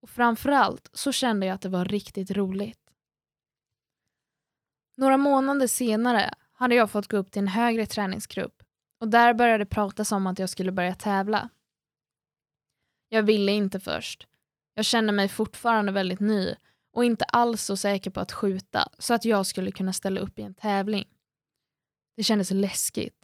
och 0.03 0.11
framförallt 0.11 0.91
så 0.93 1.13
kände 1.13 1.47
jag 1.47 1.55
att 1.55 1.61
det 1.61 1.69
var 1.69 1.85
riktigt 1.85 2.31
roligt. 2.31 2.79
Några 4.97 5.17
månader 5.17 5.67
senare 5.67 6.35
hade 6.53 6.75
jag 6.75 6.91
fått 6.91 7.09
gå 7.09 7.17
upp 7.17 7.31
till 7.31 7.43
en 7.43 7.49
högre 7.49 7.87
träningsgrupp 7.87 8.63
och 9.01 9.09
där 9.09 9.35
började 9.35 9.65
det 9.65 9.71
pratas 9.71 10.13
om 10.13 10.27
att 10.27 10.39
jag 10.39 10.51
skulle 10.51 10.73
börja 10.73 10.95
tävla. 10.95 11.49
Jag 13.09 13.23
ville 13.23 13.53
inte 13.53 13.81
först. 13.81 14.27
Jag 14.75 14.85
kände 14.85 15.13
mig 15.13 15.29
fortfarande 15.29 15.93
väldigt 15.93 16.21
ny 16.21 16.55
och 16.93 17.05
inte 17.05 17.25
alls 17.25 17.65
så 17.65 17.77
säker 17.77 18.11
på 18.11 18.21
att 18.21 18.33
skjuta 18.33 18.89
så 18.99 19.15
att 19.15 19.25
jag 19.25 19.47
skulle 19.47 19.71
kunna 19.73 19.93
ställa 19.93 20.21
upp 20.21 20.39
i 20.39 20.43
en 20.43 20.55
tävling. 20.55 21.09
Det 22.17 22.23
kändes 22.23 22.51
läskigt. 22.51 23.22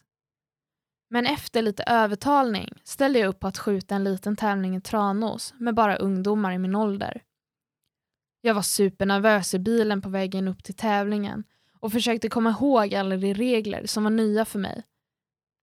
Men 1.10 1.26
efter 1.26 1.62
lite 1.62 1.82
övertalning 1.86 2.72
ställde 2.84 3.18
jag 3.18 3.28
upp 3.28 3.40
på 3.40 3.46
att 3.46 3.58
skjuta 3.58 3.94
en 3.94 4.04
liten 4.04 4.36
tävling 4.36 4.76
i 4.76 4.80
Tranås 4.80 5.54
med 5.58 5.74
bara 5.74 5.96
ungdomar 5.96 6.52
i 6.52 6.58
min 6.58 6.74
ålder. 6.74 7.22
Jag 8.40 8.54
var 8.54 8.62
supernervös 8.62 9.54
i 9.54 9.58
bilen 9.58 10.02
på 10.02 10.08
vägen 10.08 10.48
upp 10.48 10.64
till 10.64 10.74
tävlingen 10.74 11.44
och 11.80 11.92
försökte 11.92 12.28
komma 12.28 12.50
ihåg 12.50 12.94
alla 12.94 13.16
de 13.16 13.34
regler 13.34 13.86
som 13.86 14.04
var 14.04 14.10
nya 14.10 14.44
för 14.44 14.58
mig. 14.58 14.82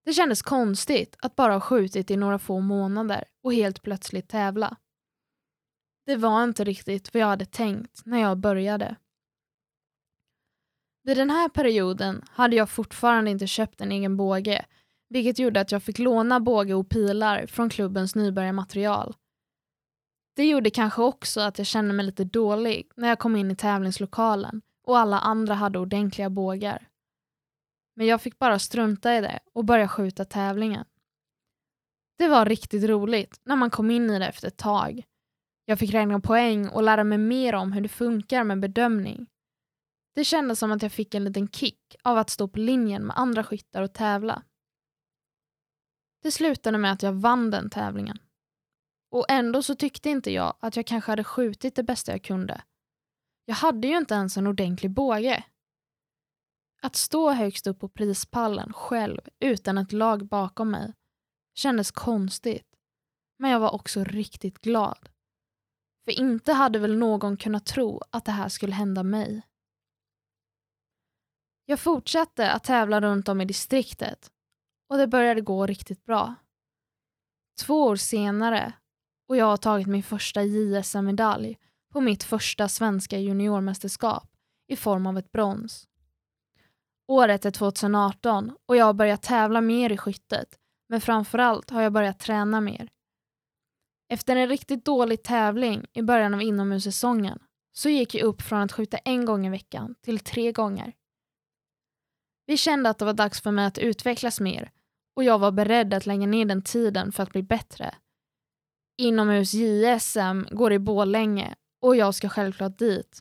Det 0.06 0.14
kändes 0.14 0.42
konstigt 0.42 1.16
att 1.20 1.36
bara 1.36 1.54
ha 1.54 1.60
skjutit 1.60 2.12
i 2.12 2.18
några 2.18 2.40
få 2.40 2.60
månader 2.60 3.24
och 3.44 3.54
helt 3.54 3.82
plötsligt 3.82 4.30
tävla. 4.30 4.78
Det 6.06 6.16
var 6.16 6.44
inte 6.44 6.64
riktigt 6.64 7.14
vad 7.14 7.22
jag 7.22 7.28
hade 7.28 7.46
tänkt 7.46 8.06
när 8.06 8.22
jag 8.22 8.38
började. 8.38 8.96
Vid 11.04 11.18
den 11.18 11.30
här 11.30 11.50
perioden 11.50 12.24
hade 12.30 12.56
jag 12.56 12.70
fortfarande 12.70 13.32
inte 13.32 13.48
köpt 13.48 13.82
en 13.82 13.92
egen 13.92 14.18
båge 14.18 14.66
vilket 15.16 15.40
gjorde 15.40 15.62
att 15.62 15.72
jag 15.72 15.84
fick 15.84 16.00
låna 16.00 16.40
båge 16.40 16.74
och 16.74 16.90
pilar 16.90 17.46
från 17.48 17.70
klubbens 17.70 18.16
nybörjarmaterial. 18.16 19.16
Det 20.36 20.46
gjorde 20.46 20.70
kanske 20.70 21.02
också 21.02 21.42
att 21.42 21.58
jag 21.58 21.68
kände 21.68 21.94
mig 21.94 22.06
lite 22.06 22.24
dålig 22.24 22.92
när 22.96 23.08
jag 23.08 23.20
kom 23.20 23.36
in 23.36 23.52
i 23.52 23.56
tävlingslokalen 23.56 24.62
och 24.88 25.00
alla 25.00 25.20
andra 25.20 25.54
hade 25.54 25.80
ordentliga 25.80 26.30
bågar. 26.30 26.88
Men 27.96 28.08
jag 28.08 28.22
fick 28.22 28.40
bara 28.40 28.60
strunta 28.60 29.16
i 29.16 29.22
det 29.22 29.40
och 29.54 29.66
börja 29.66 29.88
skjuta 29.88 30.26
tävlingen. 30.26 30.86
Det 32.18 32.28
var 32.28 32.46
riktigt 32.46 32.84
roligt 32.84 33.40
när 33.44 33.56
man 33.56 33.70
kom 33.70 33.92
in 33.92 34.10
i 34.10 34.20
det 34.20 34.28
efter 34.28 34.48
ett 34.48 34.58
tag. 34.58 35.04
Jag 35.66 35.80
fick 35.80 35.94
räkna 35.94 36.20
poäng 36.20 36.70
och 36.70 36.84
lära 36.84 37.04
mig 37.04 37.18
mer 37.18 37.56
om 37.56 37.72
hur 37.72 37.82
det 37.82 37.90
funkar 37.90 38.44
med 38.44 38.60
bedömning. 38.60 39.28
Det 40.16 40.24
kändes 40.24 40.60
som 40.60 40.72
att 40.72 40.82
jag 40.82 40.92
fick 40.92 41.16
en 41.16 41.24
liten 41.24 41.48
kick 41.48 41.96
av 42.04 42.18
att 42.18 42.30
stå 42.30 42.48
på 42.48 42.60
linjen 42.60 43.06
med 43.06 43.18
andra 43.18 43.44
skyttar 43.44 43.82
och 43.82 43.94
tävla. 43.94 44.44
Det 46.26 46.32
slutade 46.32 46.78
med 46.78 46.92
att 46.92 47.04
jag 47.04 47.14
vann 47.14 47.52
den 47.52 47.70
tävlingen. 47.70 48.18
Och 49.12 49.26
ändå 49.30 49.64
så 49.64 49.76
tyckte 49.76 50.10
inte 50.10 50.32
jag 50.32 50.58
att 50.60 50.76
jag 50.76 50.88
kanske 50.88 51.12
hade 51.12 51.24
skjutit 51.24 51.76
det 51.76 51.84
bästa 51.84 52.12
jag 52.12 52.24
kunde. 52.24 52.62
Jag 53.46 53.56
hade 53.56 53.88
ju 53.88 53.98
inte 53.98 54.14
ens 54.14 54.38
en 54.38 54.48
ordentlig 54.48 54.92
båge. 54.92 55.44
Att 56.82 56.96
stå 56.96 57.32
högst 57.32 57.68
upp 57.68 57.80
på 57.80 57.90
prispallen 57.90 58.74
själv 58.74 59.22
utan 59.40 59.78
ett 59.78 59.92
lag 59.92 60.28
bakom 60.28 60.72
mig 60.72 60.94
kändes 61.54 61.92
konstigt. 61.92 62.76
Men 63.40 63.52
jag 63.52 63.60
var 63.60 63.74
också 63.74 64.04
riktigt 64.04 64.62
glad. 64.62 65.10
För 66.06 66.20
inte 66.20 66.54
hade 66.54 66.80
väl 66.80 66.98
någon 66.98 67.38
kunnat 67.38 67.66
tro 67.66 68.02
att 68.10 68.26
det 68.26 68.32
här 68.32 68.50
skulle 68.50 68.74
hända 68.74 69.04
mig. 69.04 69.42
Jag 71.66 71.80
fortsatte 71.80 72.52
att 72.52 72.64
tävla 72.64 73.02
runt 73.02 73.30
om 73.30 73.42
i 73.42 73.46
distriktet 73.46 74.32
och 74.90 74.98
det 74.98 75.08
började 75.08 75.42
gå 75.42 75.66
riktigt 75.66 76.06
bra. 76.06 76.36
Två 77.62 77.84
år 77.84 77.96
senare 77.96 78.74
och 79.28 79.38
jag 79.38 79.46
har 79.46 79.58
tagit 79.58 79.88
min 79.88 80.04
första 80.04 80.44
JSM-medalj 80.44 81.58
på 81.92 82.02
mitt 82.02 82.24
första 82.24 82.68
svenska 82.68 83.20
juniormästerskap 83.20 84.30
i 84.68 84.76
form 84.76 85.08
av 85.08 85.18
ett 85.18 85.32
brons. 85.32 85.88
Året 87.08 87.46
är 87.46 87.52
2018 87.52 88.58
och 88.66 88.76
jag 88.76 88.86
har 88.86 88.94
börjat 88.94 89.22
tävla 89.22 89.62
mer 89.62 89.92
i 89.92 89.98
skyttet 89.98 90.60
men 90.90 91.02
framförallt 91.02 91.70
har 91.70 91.82
jag 91.82 91.94
börjat 91.94 92.20
träna 92.20 92.62
mer. 92.62 92.90
Efter 94.10 94.36
en 94.36 94.50
riktigt 94.50 94.86
dålig 94.86 95.24
tävling 95.24 95.86
i 95.94 96.02
början 96.02 96.34
av 96.34 96.42
inomhussäsongen 96.42 97.40
så 97.72 97.90
gick 97.90 98.16
jag 98.16 98.24
upp 98.24 98.42
från 98.42 98.62
att 98.62 98.72
skjuta 98.72 98.98
en 98.98 99.26
gång 99.26 99.48
i 99.48 99.50
veckan 99.50 99.96
till 100.02 100.20
tre 100.20 100.52
gånger. 100.52 100.94
Vi 102.46 102.58
kände 102.58 102.90
att 102.90 102.98
det 102.98 103.06
var 103.06 103.14
dags 103.14 103.42
för 103.42 103.52
mig 103.52 103.66
att 103.66 103.78
utvecklas 103.78 104.40
mer 104.40 104.72
och 105.16 105.24
jag 105.24 105.40
var 105.40 105.52
beredd 105.52 105.94
att 105.94 106.06
lägga 106.06 106.28
ner 106.28 106.46
den 106.46 106.62
tiden 106.62 107.12
för 107.12 107.24
att 107.24 107.32
bli 107.32 107.44
bättre. 107.44 107.96
Inomhus 108.98 109.54
JSM 109.54 110.46
går 110.52 110.74
i 110.74 110.80
Bålänge 110.80 111.56
och 111.82 111.96
jag 111.96 112.16
ska 112.16 112.30
självklart 112.30 112.78
dit. 112.78 113.20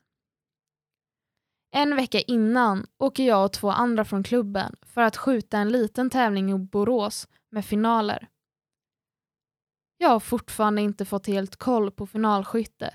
En 1.77 1.97
vecka 1.97 2.21
innan 2.21 2.87
åker 2.99 3.25
jag 3.25 3.45
och 3.45 3.53
två 3.53 3.71
andra 3.71 4.05
från 4.05 4.23
klubben 4.23 4.77
för 4.83 5.01
att 5.01 5.17
skjuta 5.17 5.59
en 5.59 5.69
liten 5.69 6.11
tävling 6.11 6.51
i 6.51 6.59
Borås 6.59 7.29
med 7.51 7.65
finaler. 7.65 8.29
Jag 9.99 10.09
har 10.09 10.21
fortfarande 10.21 10.83
inte 10.83 11.05
fått 11.05 11.27
helt 11.27 11.57
koll 11.57 11.91
på 11.91 12.07
finalskytte. 12.07 12.95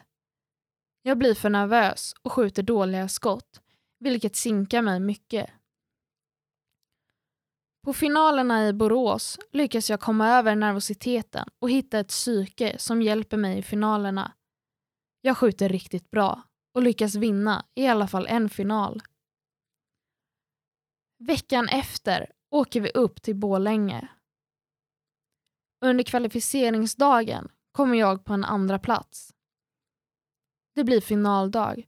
Jag 1.01 1.18
blir 1.18 1.36
för 1.36 1.50
nervös 1.50 2.13
och 2.22 2.32
skjuter 2.32 2.63
dåliga 2.63 3.08
skott, 3.08 3.62
vilket 4.00 4.36
sinkar 4.36 4.82
mig 4.82 5.00
mycket. 5.00 5.50
På 7.89 7.93
finalerna 7.93 8.67
i 8.67 8.74
Borås 8.74 9.39
lyckas 9.51 9.89
jag 9.89 10.00
komma 10.00 10.29
över 10.29 10.55
nervositeten 10.55 11.50
och 11.60 11.69
hitta 11.69 12.00
ett 12.00 12.08
psyke 12.08 12.75
som 12.79 13.01
hjälper 13.01 13.38
mig 13.38 13.58
i 13.58 13.62
finalerna. 13.62 14.34
Jag 15.22 15.38
skjuter 15.38 15.69
riktigt 15.69 16.12
bra 16.12 16.41
och 16.75 16.84
lyckas 16.84 17.15
vinna 17.15 17.65
i 17.75 17.88
alla 17.88 18.08
fall 18.08 18.27
en 18.27 18.50
final. 18.50 19.01
Veckan 21.19 21.67
efter 21.69 22.31
åker 22.51 22.81
vi 22.81 22.89
upp 22.89 23.22
till 23.22 23.36
Bålänge. 23.36 24.08
Under 25.86 26.03
kvalificeringsdagen 26.03 27.51
kommer 27.72 27.98
jag 27.98 28.25
på 28.25 28.34
en 28.34 28.46
andra 28.46 28.79
plats. 28.79 29.34
Det 30.75 30.84
blir 30.84 31.01
finaldag 31.01 31.84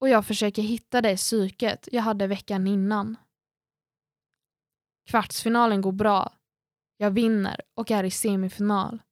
och 0.00 0.08
jag 0.08 0.26
försöker 0.26 0.62
hitta 0.62 1.00
det 1.00 1.16
psyket 1.16 1.88
jag 1.92 2.02
hade 2.02 2.26
veckan 2.26 2.66
innan. 2.66 3.16
Kvartsfinalen 5.10 5.80
går 5.80 5.92
bra. 5.92 6.32
Jag 6.96 7.10
vinner 7.10 7.60
och 7.74 7.90
är 7.90 8.04
i 8.04 8.10
semifinal. 8.10 9.02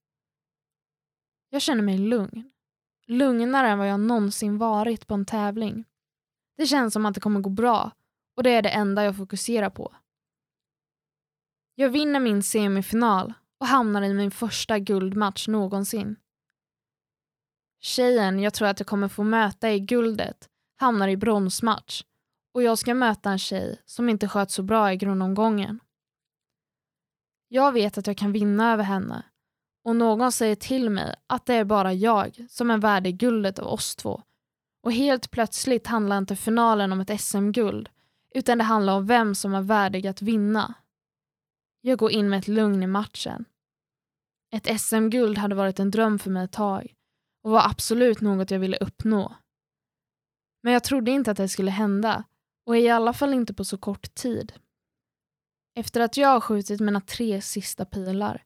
Jag 1.51 1.63
känner 1.63 1.83
mig 1.83 1.99
lugn. 1.99 2.51
Lugnare 3.07 3.69
än 3.69 3.79
vad 3.79 3.89
jag 3.89 4.01
någonsin 4.01 4.59
varit 4.59 5.07
på 5.07 5.15
en 5.15 5.25
tävling. 5.27 5.85
Det 6.57 6.67
känns 6.67 6.93
som 6.93 7.07
att 7.07 7.15
det 7.15 7.21
kommer 7.21 7.41
gå 7.41 7.51
bra 7.51 7.91
och 8.37 8.43
det 8.43 8.51
är 8.51 8.63
det 8.63 8.69
enda 8.69 9.05
jag 9.05 9.17
fokuserar 9.17 9.71
på. 9.71 9.97
Jag 11.75 11.89
vinner 11.89 12.21
min 12.21 12.43
semifinal 12.43 13.33
och 13.61 13.67
hamnar 13.67 14.03
i 14.03 14.15
min 14.15 14.31
första 14.31 14.79
guldmatch 14.79 15.49
någonsin. 15.49 16.17
Tjejen 17.81 18.41
jag 18.41 18.55
tror 18.55 18.69
att 18.69 18.81
jag 18.81 18.87
kommer 18.87 19.09
få 19.09 19.23
möta 19.23 19.71
i 19.71 19.81
guldet 19.81 20.49
hamnar 20.77 21.09
i 21.09 21.17
bronsmatch 21.17 22.03
och 22.55 22.63
jag 22.63 22.79
ska 22.79 22.95
möta 22.95 23.31
en 23.31 23.39
tjej 23.39 23.83
som 23.85 24.09
inte 24.09 24.29
sköt 24.29 24.51
så 24.51 24.63
bra 24.63 24.93
i 24.93 24.97
grundomgången. 24.97 25.81
Jag 27.49 27.73
vet 27.73 27.99
att 27.99 28.07
jag 28.07 28.17
kan 28.17 28.33
vinna 28.33 28.73
över 28.73 28.85
henne 28.85 29.23
och 29.85 29.97
någon 29.97 30.33
säger 30.33 30.57
till 30.57 30.91
mig 30.91 31.15
att 31.27 31.47
det 31.47 31.55
är 31.55 31.65
bara 31.65 31.93
jag 31.93 32.47
som 32.51 32.71
är 32.71 32.79
värdig 32.79 33.19
guldet 33.19 33.59
av 33.59 33.67
oss 33.67 33.97
två. 33.97 34.23
Och 34.83 34.93
helt 34.93 35.31
plötsligt 35.31 35.87
handlar 35.87 36.19
inte 36.19 36.37
finalen 36.37 36.93
om 36.93 37.01
ett 37.01 37.21
SM-guld 37.21 37.89
utan 38.35 38.59
det 38.59 38.65
handlar 38.65 38.97
om 38.97 39.07
vem 39.07 39.35
som 39.35 39.55
är 39.55 39.63
värdig 39.63 40.07
att 40.07 40.23
vinna. 40.23 40.75
Jag 41.81 41.99
går 41.99 42.11
in 42.11 42.29
med 42.29 42.39
ett 42.39 42.49
lugn 42.49 42.83
i 42.83 42.87
matchen. 42.87 43.45
Ett 44.51 44.81
SM-guld 44.81 45.39
hade 45.39 45.55
varit 45.55 45.81
en 45.81 45.91
dröm 45.91 46.19
för 46.19 46.31
mig 46.31 46.45
ett 46.45 46.53
tag 46.53 46.95
och 47.43 47.51
var 47.51 47.67
absolut 47.67 48.21
något 48.21 48.51
jag 48.51 48.59
ville 48.59 48.77
uppnå. 48.77 49.35
Men 50.63 50.73
jag 50.73 50.85
trodde 50.85 51.11
inte 51.11 51.31
att 51.31 51.37
det 51.37 51.49
skulle 51.49 51.71
hända 51.71 52.25
och 52.67 52.77
i 52.77 52.89
alla 52.89 53.13
fall 53.13 53.35
inte 53.35 53.55
på 53.55 53.65
så 53.65 53.79
kort 53.79 54.15
tid. 54.15 54.53
Efter 55.79 56.01
att 56.01 56.17
jag 56.17 56.29
har 56.29 56.41
skjutit 56.41 56.81
mina 56.81 57.01
tre 57.01 57.41
sista 57.41 57.85
pilar 57.85 58.45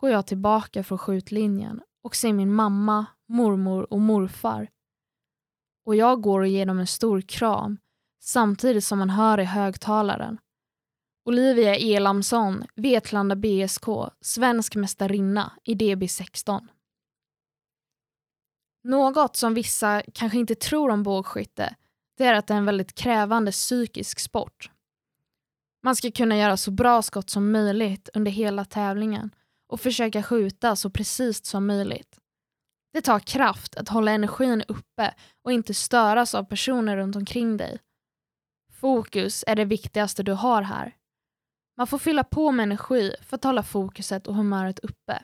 går 0.00 0.10
jag 0.10 0.26
tillbaka 0.26 0.84
från 0.84 0.98
skjutlinjen 0.98 1.80
och 2.02 2.16
ser 2.16 2.32
min 2.32 2.54
mamma, 2.54 3.06
mormor 3.28 3.92
och 3.92 4.00
morfar. 4.00 4.68
Och 5.86 5.96
jag 5.96 6.20
går 6.20 6.40
och 6.40 6.48
ger 6.48 6.66
dem 6.66 6.78
en 6.78 6.86
stor 6.86 7.20
kram 7.20 7.78
samtidigt 8.22 8.84
som 8.84 8.98
man 8.98 9.10
hör 9.10 9.40
i 9.40 9.44
högtalaren. 9.44 10.38
Olivia 11.24 11.76
Elamsson, 11.76 12.64
Vetlanda 12.74 13.36
BSK, 13.36 13.86
svensk 14.20 14.76
mästarinna 14.76 15.52
i 15.64 15.74
DB16. 15.74 16.68
Något 18.84 19.36
som 19.36 19.54
vissa 19.54 20.02
kanske 20.14 20.38
inte 20.38 20.54
tror 20.54 20.90
om 20.90 21.02
bågskytte 21.02 21.76
det 22.18 22.24
är 22.24 22.34
att 22.34 22.46
det 22.46 22.54
är 22.54 22.58
en 22.58 22.64
väldigt 22.64 22.94
krävande 22.94 23.50
psykisk 23.52 24.18
sport. 24.18 24.70
Man 25.88 25.96
ska 25.96 26.10
kunna 26.10 26.36
göra 26.36 26.56
så 26.56 26.70
bra 26.70 27.02
skott 27.02 27.30
som 27.30 27.52
möjligt 27.52 28.08
under 28.14 28.30
hela 28.30 28.64
tävlingen 28.64 29.34
och 29.68 29.80
försöka 29.80 30.22
skjuta 30.22 30.76
så 30.76 30.90
precis 30.90 31.46
som 31.46 31.66
möjligt. 31.66 32.18
Det 32.92 33.00
tar 33.00 33.20
kraft 33.20 33.76
att 33.76 33.88
hålla 33.88 34.12
energin 34.12 34.62
uppe 34.68 35.14
och 35.44 35.52
inte 35.52 35.74
störas 35.74 36.34
av 36.34 36.44
personer 36.44 36.96
runt 36.96 37.16
omkring 37.16 37.56
dig. 37.56 37.78
Fokus 38.72 39.44
är 39.46 39.56
det 39.56 39.64
viktigaste 39.64 40.22
du 40.22 40.32
har 40.32 40.62
här. 40.62 40.96
Man 41.76 41.86
får 41.86 41.98
fylla 41.98 42.24
på 42.24 42.52
med 42.52 42.64
energi 42.64 43.14
för 43.22 43.36
att 43.36 43.44
hålla 43.44 43.62
fokuset 43.62 44.26
och 44.26 44.34
humöret 44.34 44.78
uppe. 44.78 45.22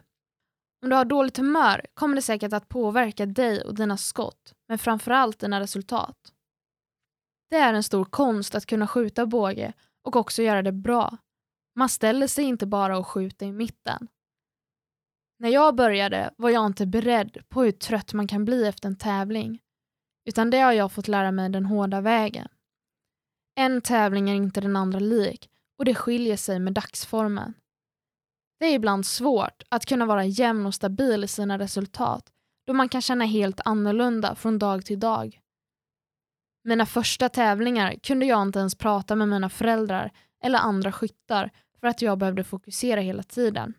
Om 0.82 0.88
du 0.88 0.96
har 0.96 1.04
dåligt 1.04 1.36
humör 1.36 1.86
kommer 1.94 2.16
det 2.16 2.22
säkert 2.22 2.52
att 2.52 2.68
påverka 2.68 3.26
dig 3.26 3.64
och 3.64 3.74
dina 3.74 3.96
skott, 3.96 4.54
men 4.68 4.78
framförallt 4.78 5.38
dina 5.38 5.60
resultat. 5.60 6.32
Det 7.50 7.56
är 7.56 7.74
en 7.74 7.82
stor 7.82 8.04
konst 8.04 8.54
att 8.54 8.66
kunna 8.66 8.86
skjuta 8.86 9.26
båge 9.26 9.72
och 10.04 10.16
också 10.16 10.42
göra 10.42 10.62
det 10.62 10.72
bra. 10.72 11.16
Man 11.76 11.88
ställer 11.88 12.26
sig 12.26 12.44
inte 12.44 12.66
bara 12.66 12.98
och 12.98 13.06
skjuter 13.06 13.46
i 13.46 13.52
mitten. 13.52 14.08
När 15.38 15.48
jag 15.48 15.74
började 15.74 16.34
var 16.36 16.50
jag 16.50 16.66
inte 16.66 16.86
beredd 16.86 17.38
på 17.48 17.62
hur 17.62 17.72
trött 17.72 18.12
man 18.12 18.26
kan 18.26 18.44
bli 18.44 18.66
efter 18.66 18.88
en 18.88 18.96
tävling. 18.96 19.60
Utan 20.24 20.50
det 20.50 20.58
har 20.60 20.72
jag 20.72 20.92
fått 20.92 21.08
lära 21.08 21.32
mig 21.32 21.48
den 21.48 21.66
hårda 21.66 22.00
vägen. 22.00 22.48
En 23.54 23.80
tävling 23.80 24.30
är 24.30 24.34
inte 24.34 24.60
den 24.60 24.76
andra 24.76 24.98
lik 24.98 25.50
och 25.78 25.84
det 25.84 25.94
skiljer 25.94 26.36
sig 26.36 26.58
med 26.58 26.72
dagsformen. 26.72 27.54
Det 28.60 28.66
är 28.66 28.74
ibland 28.74 29.06
svårt 29.06 29.62
att 29.68 29.86
kunna 29.86 30.06
vara 30.06 30.24
jämn 30.24 30.66
och 30.66 30.74
stabil 30.74 31.24
i 31.24 31.28
sina 31.28 31.58
resultat 31.58 32.30
då 32.66 32.72
man 32.72 32.88
kan 32.88 33.02
känna 33.02 33.24
helt 33.24 33.60
annorlunda 33.64 34.34
från 34.34 34.58
dag 34.58 34.84
till 34.84 35.00
dag. 35.00 35.40
Mina 36.66 36.86
första 36.86 37.28
tävlingar 37.28 37.94
kunde 38.02 38.26
jag 38.26 38.42
inte 38.42 38.58
ens 38.58 38.74
prata 38.74 39.16
med 39.16 39.28
mina 39.28 39.48
föräldrar 39.48 40.10
eller 40.44 40.58
andra 40.58 40.92
skyttar 40.92 41.50
för 41.80 41.86
att 41.86 42.02
jag 42.02 42.18
behövde 42.18 42.44
fokusera 42.44 43.00
hela 43.00 43.22
tiden. 43.22 43.74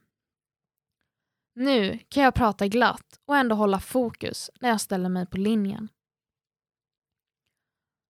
Nu 1.56 2.00
kan 2.10 2.24
jag 2.24 2.36
prata 2.36 2.68
glatt 2.68 3.20
och 3.26 3.38
ändå 3.38 3.56
hålla 3.56 3.80
fokus 3.80 4.52
när 4.62 4.70
jag 4.70 4.82
ställer 4.82 5.10
mig 5.10 5.26
på 5.26 5.38
linjen. 5.38 5.90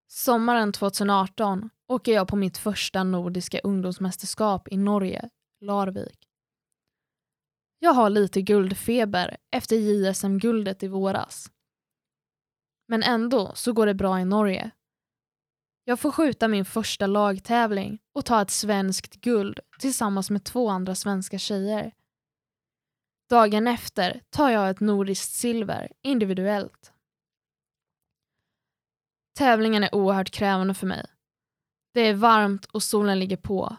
Sommaren 0.07 0.71
2018 0.71 1.69
åker 1.87 2.13
jag 2.13 2.27
på 2.27 2.35
mitt 2.35 2.57
första 2.57 3.03
nordiska 3.03 3.59
ungdomsmästerskap 3.59 4.67
i 4.71 4.77
Norge, 4.77 5.29
Larvik. 5.61 6.29
Jag 7.79 7.93
har 7.93 8.09
lite 8.09 8.41
guldfeber 8.41 9.37
efter 9.51 9.75
JSM-guldet 9.75 10.83
i 10.83 10.87
våras. 10.87 11.51
Men 12.87 13.03
ändå 13.03 13.51
så 13.55 13.73
går 13.73 13.85
det 13.85 13.93
bra 13.93 14.19
i 14.19 14.25
Norge. 14.25 14.71
Jag 15.83 15.99
får 15.99 16.11
skjuta 16.11 16.47
min 16.47 16.65
första 16.65 17.07
lagtävling 17.07 17.99
och 18.13 18.25
ta 18.25 18.41
ett 18.41 18.51
svenskt 18.51 19.15
guld 19.15 19.59
tillsammans 19.79 20.29
med 20.29 20.43
två 20.43 20.69
andra 20.69 20.95
svenska 20.95 21.37
tjejer. 21.37 21.91
Dagen 23.29 23.67
efter 23.67 24.21
tar 24.29 24.49
jag 24.49 24.69
ett 24.69 24.79
nordiskt 24.79 25.33
silver 25.33 25.91
individuellt. 26.01 26.93
Tävlingen 29.37 29.83
är 29.83 29.95
oerhört 29.95 30.31
krävande 30.31 30.73
för 30.73 30.87
mig. 30.87 31.05
Det 31.93 32.01
är 32.01 32.13
varmt 32.13 32.65
och 32.65 32.83
solen 32.83 33.19
ligger 33.19 33.37
på. 33.37 33.77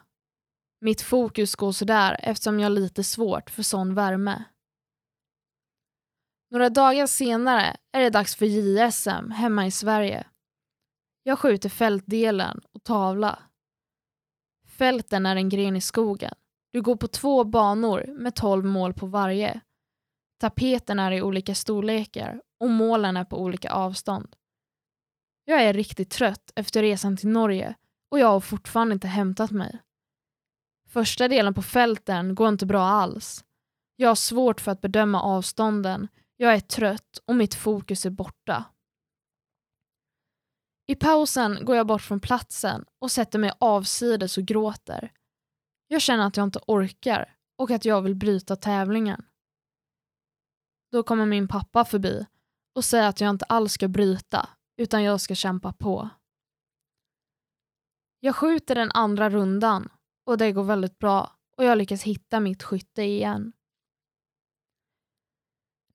Mitt 0.80 1.02
fokus 1.02 1.54
går 1.54 1.72
sådär 1.72 2.16
eftersom 2.22 2.60
jag 2.60 2.64
har 2.64 2.70
lite 2.70 3.04
svårt 3.04 3.50
för 3.50 3.62
sån 3.62 3.94
värme. 3.94 4.44
Några 6.50 6.70
dagar 6.70 7.06
senare 7.06 7.76
är 7.92 8.00
det 8.00 8.10
dags 8.10 8.36
för 8.36 8.46
JSM 8.46 9.30
hemma 9.30 9.66
i 9.66 9.70
Sverige. 9.70 10.26
Jag 11.22 11.38
skjuter 11.38 11.68
fältdelen 11.68 12.60
och 12.72 12.84
tavla. 12.84 13.38
Fälten 14.66 15.26
är 15.26 15.36
en 15.36 15.48
gren 15.48 15.76
i 15.76 15.80
skogen. 15.80 16.34
Du 16.72 16.82
går 16.82 16.96
på 16.96 17.08
två 17.08 17.44
banor 17.44 18.06
med 18.18 18.34
tolv 18.34 18.64
mål 18.64 18.94
på 18.94 19.06
varje. 19.06 19.60
Tapeten 20.40 20.98
är 20.98 21.12
i 21.12 21.22
olika 21.22 21.54
storlekar 21.54 22.42
och 22.60 22.70
målen 22.70 23.16
är 23.16 23.24
på 23.24 23.40
olika 23.40 23.72
avstånd. 23.72 24.36
Jag 25.44 25.62
är 25.62 25.72
riktigt 25.72 26.10
trött 26.10 26.52
efter 26.56 26.82
resan 26.82 27.16
till 27.16 27.28
Norge 27.28 27.74
och 28.10 28.18
jag 28.18 28.26
har 28.26 28.40
fortfarande 28.40 28.92
inte 28.92 29.08
hämtat 29.08 29.50
mig. 29.50 29.80
Första 30.88 31.28
delen 31.28 31.54
på 31.54 31.62
fälten 31.62 32.34
går 32.34 32.48
inte 32.48 32.66
bra 32.66 32.84
alls. 32.84 33.44
Jag 33.96 34.08
har 34.08 34.14
svårt 34.14 34.60
för 34.60 34.72
att 34.72 34.80
bedöma 34.80 35.22
avstånden, 35.22 36.08
jag 36.36 36.54
är 36.54 36.60
trött 36.60 37.18
och 37.24 37.36
mitt 37.36 37.54
fokus 37.54 38.06
är 38.06 38.10
borta. 38.10 38.64
I 40.86 40.94
pausen 40.94 41.64
går 41.64 41.76
jag 41.76 41.86
bort 41.86 42.02
från 42.02 42.20
platsen 42.20 42.84
och 42.98 43.10
sätter 43.10 43.38
mig 43.38 43.52
avsides 43.58 44.38
och 44.38 44.44
gråter. 44.44 45.12
Jag 45.88 46.02
känner 46.02 46.26
att 46.26 46.36
jag 46.36 46.44
inte 46.44 46.60
orkar 46.66 47.36
och 47.56 47.70
att 47.70 47.84
jag 47.84 48.02
vill 48.02 48.14
bryta 48.14 48.56
tävlingen. 48.56 49.24
Då 50.92 51.02
kommer 51.02 51.26
min 51.26 51.48
pappa 51.48 51.84
förbi 51.84 52.26
och 52.74 52.84
säger 52.84 53.08
att 53.08 53.20
jag 53.20 53.30
inte 53.30 53.44
alls 53.44 53.72
ska 53.72 53.88
bryta 53.88 54.48
utan 54.76 55.02
jag 55.02 55.20
ska 55.20 55.34
kämpa 55.34 55.72
på. 55.72 56.08
Jag 58.20 58.36
skjuter 58.36 58.74
den 58.74 58.90
andra 58.94 59.30
rundan 59.30 59.88
och 60.24 60.38
det 60.38 60.52
går 60.52 60.64
väldigt 60.64 60.98
bra 60.98 61.36
och 61.56 61.64
jag 61.64 61.78
lyckas 61.78 62.02
hitta 62.02 62.40
mitt 62.40 62.62
skytte 62.62 63.02
igen. 63.02 63.52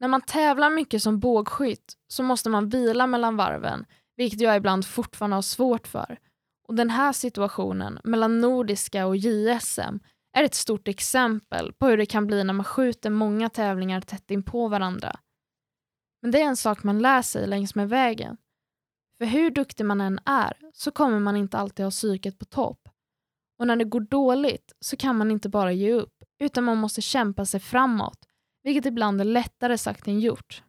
När 0.01 0.08
man 0.08 0.22
tävlar 0.22 0.70
mycket 0.70 1.03
som 1.03 1.20
bågskytt 1.20 1.93
så 2.08 2.24
måste 2.24 2.50
man 2.50 2.70
vila 2.70 3.08
mellan 3.08 3.38
varven 3.38 3.86
vilket 4.17 4.41
jag 4.41 4.58
ibland 4.58 4.86
fortfarande 4.86 5.38
har 5.38 5.41
svårt 5.41 5.88
för. 5.88 6.20
Och 6.67 6.75
Den 6.75 6.89
här 6.89 7.13
situationen 7.13 8.00
mellan 8.03 8.41
Nordiska 8.41 9.05
och 9.05 9.17
JSM 9.17 10.00
är 10.38 10.43
ett 10.43 10.55
stort 10.55 10.88
exempel 10.88 11.74
på 11.74 11.88
hur 11.88 11.98
det 11.98 12.05
kan 12.05 12.27
bli 12.27 12.43
när 12.43 12.53
man 12.53 12.63
skjuter 12.63 13.10
många 13.10 13.50
tävlingar 13.50 14.01
tätt 14.01 14.31
in 14.31 14.43
på 14.43 14.67
varandra. 14.67 15.20
Men 16.22 16.31
det 16.31 16.41
är 16.41 16.46
en 16.46 16.58
sak 16.58 16.84
man 16.84 17.00
lär 17.00 17.22
sig 17.22 17.48
längs 17.48 17.75
med 17.75 17.89
vägen. 17.89 18.38
För 19.17 19.25
hur 19.25 19.50
duktig 19.50 19.86
man 19.86 20.01
än 20.01 20.20
är 20.25 20.58
så 20.74 20.91
kommer 20.91 21.20
man 21.20 21.38
inte 21.38 21.58
alltid 21.58 21.86
ha 21.86 21.91
psyket 21.91 22.39
på 22.39 22.46
topp. 22.46 22.89
Och 23.60 23.67
när 23.67 23.75
det 23.75 23.86
går 23.86 24.01
dåligt 24.01 24.74
så 24.79 24.98
kan 24.98 25.17
man 25.17 25.31
inte 25.31 25.50
bara 25.50 25.72
ge 25.72 25.93
upp 25.93 26.24
utan 26.39 26.63
man 26.63 26.77
måste 26.77 27.01
kämpa 27.01 27.46
sig 27.46 27.60
framåt, 27.60 28.27
vilket 28.63 28.86
ibland 28.86 29.22
är 29.22 29.25
lättare 29.25 29.77
sagt 29.77 30.08
än 30.08 30.20
gjort. 30.20 30.63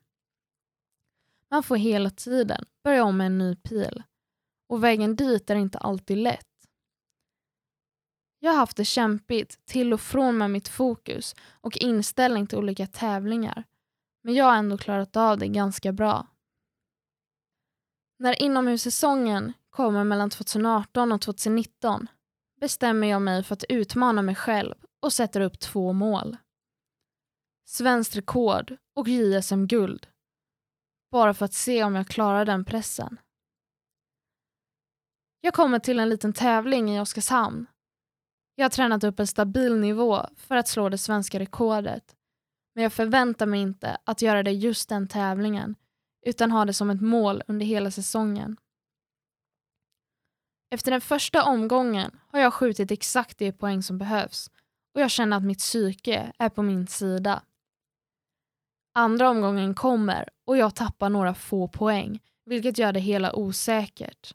Man 1.50 1.62
får 1.62 1.76
hela 1.76 2.10
tiden 2.10 2.64
börja 2.84 3.04
om 3.04 3.16
med 3.16 3.26
en 3.26 3.38
ny 3.38 3.56
pil 3.56 4.02
och 4.68 4.84
vägen 4.84 5.16
dit 5.16 5.50
är 5.50 5.54
inte 5.54 5.78
alltid 5.78 6.18
lätt. 6.18 6.48
Jag 8.38 8.50
har 8.50 8.58
haft 8.58 8.76
det 8.76 8.84
kämpigt 8.84 9.66
till 9.66 9.92
och 9.92 10.00
från 10.00 10.38
med 10.38 10.50
mitt 10.50 10.68
fokus 10.68 11.34
och 11.60 11.76
inställning 11.76 12.46
till 12.46 12.58
olika 12.58 12.86
tävlingar. 12.86 13.64
Men 14.22 14.34
jag 14.34 14.44
har 14.44 14.56
ändå 14.56 14.78
klarat 14.78 15.16
av 15.16 15.38
det 15.38 15.48
ganska 15.48 15.92
bra. 15.92 16.26
När 18.18 18.42
inomhussäsongen 18.42 19.52
kommer 19.70 20.04
mellan 20.04 20.30
2018 20.30 21.12
och 21.12 21.20
2019 21.20 22.06
bestämmer 22.60 23.06
jag 23.06 23.22
mig 23.22 23.42
för 23.42 23.54
att 23.54 23.64
utmana 23.68 24.22
mig 24.22 24.34
själv 24.34 24.74
och 25.00 25.12
sätter 25.12 25.40
upp 25.40 25.58
två 25.58 25.92
mål. 25.92 26.36
Svenskt 27.64 28.16
rekord 28.16 28.76
och 28.94 29.08
JSM-guld. 29.08 30.06
Bara 31.10 31.34
för 31.34 31.44
att 31.44 31.54
se 31.54 31.84
om 31.84 31.94
jag 31.94 32.08
klarar 32.08 32.44
den 32.44 32.64
pressen. 32.64 33.20
Jag 35.40 35.54
kommer 35.54 35.78
till 35.78 35.98
en 35.98 36.08
liten 36.08 36.32
tävling 36.32 36.96
i 36.96 37.00
Oskarshamn. 37.00 37.66
Jag 38.54 38.64
har 38.64 38.70
tränat 38.70 39.04
upp 39.04 39.20
en 39.20 39.26
stabil 39.26 39.76
nivå 39.76 40.26
för 40.36 40.56
att 40.56 40.68
slå 40.68 40.88
det 40.88 40.98
svenska 40.98 41.38
rekordet. 41.38 42.16
Men 42.74 42.82
jag 42.82 42.92
förväntar 42.92 43.46
mig 43.46 43.60
inte 43.60 43.96
att 44.04 44.22
göra 44.22 44.42
det 44.42 44.52
just 44.52 44.88
den 44.88 45.08
tävlingen 45.08 45.74
utan 46.26 46.50
ha 46.50 46.64
det 46.64 46.72
som 46.72 46.90
ett 46.90 47.00
mål 47.00 47.42
under 47.46 47.66
hela 47.66 47.90
säsongen. 47.90 48.56
Efter 50.70 50.90
den 50.90 51.00
första 51.00 51.44
omgången 51.44 52.20
har 52.28 52.40
jag 52.40 52.54
skjutit 52.54 52.90
exakt 52.90 53.38
de 53.38 53.52
poäng 53.52 53.82
som 53.82 53.98
behövs 53.98 54.50
och 54.94 55.00
jag 55.00 55.10
känner 55.10 55.36
att 55.36 55.42
mitt 55.42 55.58
psyke 55.58 56.32
är 56.38 56.48
på 56.48 56.62
min 56.62 56.86
sida. 56.86 57.42
Andra 58.94 59.30
omgången 59.30 59.74
kommer 59.74 60.28
och 60.46 60.56
jag 60.56 60.74
tappar 60.74 61.10
några 61.10 61.34
få 61.34 61.68
poäng 61.68 62.20
vilket 62.44 62.78
gör 62.78 62.92
det 62.92 63.00
hela 63.00 63.36
osäkert. 63.36 64.34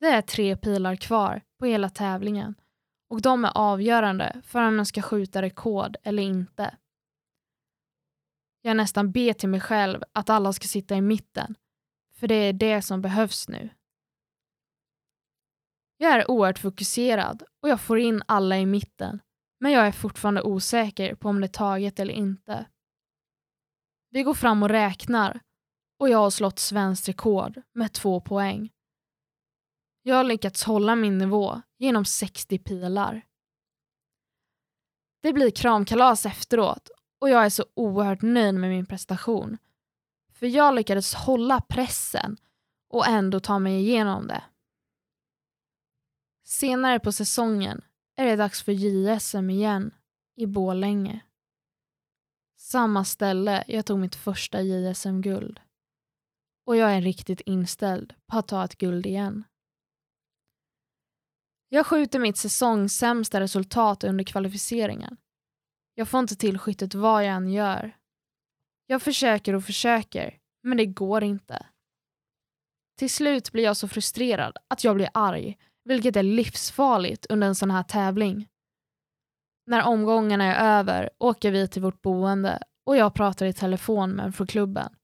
Det 0.00 0.06
är 0.06 0.22
tre 0.22 0.56
pilar 0.56 0.96
kvar 0.96 1.42
på 1.58 1.66
hela 1.66 1.88
tävlingen 1.88 2.54
och 3.08 3.22
de 3.22 3.44
är 3.44 3.52
avgörande 3.54 4.42
för 4.44 4.62
om 4.62 4.78
jag 4.78 4.86
ska 4.86 5.02
skjuta 5.02 5.42
rekord 5.42 5.96
eller 6.02 6.22
inte. 6.22 6.76
Jag 8.62 8.76
nästan 8.76 9.12
ber 9.12 9.32
till 9.32 9.48
mig 9.48 9.60
själv 9.60 10.02
att 10.12 10.30
alla 10.30 10.52
ska 10.52 10.68
sitta 10.68 10.96
i 10.96 11.00
mitten, 11.00 11.54
för 12.14 12.28
det 12.28 12.34
är 12.34 12.52
det 12.52 12.82
som 12.82 13.02
behövs 13.02 13.48
nu. 13.48 13.70
Jag 15.96 16.12
är 16.12 16.30
oerhört 16.30 16.58
fokuserad 16.58 17.42
och 17.62 17.68
jag 17.68 17.80
får 17.80 17.98
in 17.98 18.22
alla 18.26 18.58
i 18.58 18.66
mitten, 18.66 19.20
men 19.60 19.72
jag 19.72 19.86
är 19.86 19.92
fortfarande 19.92 20.42
osäker 20.42 21.14
på 21.14 21.28
om 21.28 21.40
det 21.40 21.46
är 21.46 21.48
taget 21.48 22.00
eller 22.00 22.14
inte. 22.14 22.66
Vi 24.10 24.22
går 24.22 24.34
fram 24.34 24.62
och 24.62 24.68
räknar 24.68 25.40
och 25.98 26.08
jag 26.08 26.18
har 26.18 26.30
slått 26.30 26.58
svenskt 26.58 27.08
rekord 27.08 27.62
med 27.72 27.92
två 27.92 28.20
poäng. 28.20 28.72
Jag 30.02 30.16
har 30.16 30.24
lyckats 30.24 30.64
hålla 30.64 30.96
min 30.96 31.18
nivå 31.18 31.62
genom 31.78 32.04
60 32.04 32.58
pilar. 32.58 33.26
Det 35.22 35.32
blir 35.32 35.50
kramkalas 35.50 36.26
efteråt 36.26 36.90
och 37.20 37.30
jag 37.30 37.44
är 37.44 37.50
så 37.50 37.64
oerhört 37.74 38.22
nöjd 38.22 38.54
med 38.54 38.70
min 38.70 38.86
prestation. 38.86 39.58
För 40.32 40.46
jag 40.46 40.74
lyckades 40.74 41.14
hålla 41.14 41.60
pressen 41.60 42.36
och 42.88 43.06
ändå 43.06 43.40
ta 43.40 43.58
mig 43.58 43.80
igenom 43.80 44.26
det. 44.26 44.44
Senare 46.44 47.00
på 47.00 47.12
säsongen 47.12 47.84
är 48.16 48.26
det 48.26 48.36
dags 48.36 48.62
för 48.62 48.72
JSM 48.72 49.50
igen 49.50 49.94
i 50.36 50.46
Bålänge. 50.46 51.25
Samma 52.68 53.04
ställe 53.04 53.64
jag 53.68 53.86
tog 53.86 53.98
mitt 53.98 54.14
första 54.14 54.62
JSM-guld. 54.62 55.60
Och 56.66 56.76
jag 56.76 56.94
är 56.94 57.00
riktigt 57.00 57.40
inställd 57.40 58.14
på 58.26 58.38
att 58.38 58.48
ta 58.48 58.64
ett 58.64 58.78
guld 58.78 59.06
igen. 59.06 59.44
Jag 61.68 61.86
skjuter 61.86 62.18
mitt 62.18 62.36
säsongssämsta 62.36 63.40
resultat 63.40 64.04
under 64.04 64.24
kvalificeringen. 64.24 65.16
Jag 65.94 66.08
får 66.08 66.20
inte 66.20 66.36
till 66.36 66.58
skyttet 66.58 66.94
vad 66.94 67.24
jag 67.24 67.34
än 67.34 67.52
gör. 67.52 67.96
Jag 68.86 69.02
försöker 69.02 69.54
och 69.54 69.64
försöker, 69.64 70.38
men 70.62 70.76
det 70.76 70.86
går 70.86 71.24
inte. 71.24 71.66
Till 72.98 73.10
slut 73.10 73.52
blir 73.52 73.64
jag 73.64 73.76
så 73.76 73.88
frustrerad 73.88 74.56
att 74.68 74.84
jag 74.84 74.96
blir 74.96 75.10
arg, 75.14 75.58
vilket 75.84 76.16
är 76.16 76.22
livsfarligt 76.22 77.26
under 77.26 77.46
en 77.46 77.54
sån 77.54 77.70
här 77.70 77.82
tävling. 77.82 78.48
När 79.66 79.86
omgångarna 79.86 80.44
är 80.44 80.78
över 80.78 81.10
åker 81.18 81.50
vi 81.50 81.68
till 81.68 81.82
vårt 81.82 82.02
boende 82.02 82.62
och 82.84 82.96
jag 82.96 83.14
pratar 83.14 83.46
i 83.46 83.52
telefon 83.52 84.10
med 84.10 84.26
en 84.26 84.32
från 84.32 84.46
klubben. 84.46 84.96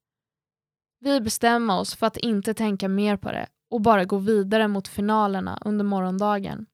Vi 1.01 1.21
bestämmer 1.21 1.81
oss 1.81 1.95
för 1.95 2.07
att 2.07 2.17
inte 2.17 2.55
tänka 2.55 2.89
mer 2.89 3.17
på 3.17 3.33
det 3.33 3.47
och 3.71 3.81
bara 3.81 4.05
gå 4.05 4.19
vidare 4.19 4.69
mot 4.69 4.89
finalerna 4.89 5.59
under 5.65 5.85
morgondagen. 5.85 6.67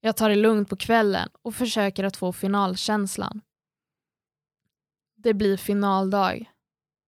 Jag 0.00 0.16
tar 0.16 0.28
det 0.28 0.36
lugnt 0.36 0.68
på 0.68 0.76
kvällen 0.76 1.28
och 1.42 1.54
försöker 1.54 2.04
att 2.04 2.16
få 2.16 2.32
finalkänslan. 2.32 3.40
Det 5.16 5.34
blir 5.34 5.56
finaldag 5.56 6.52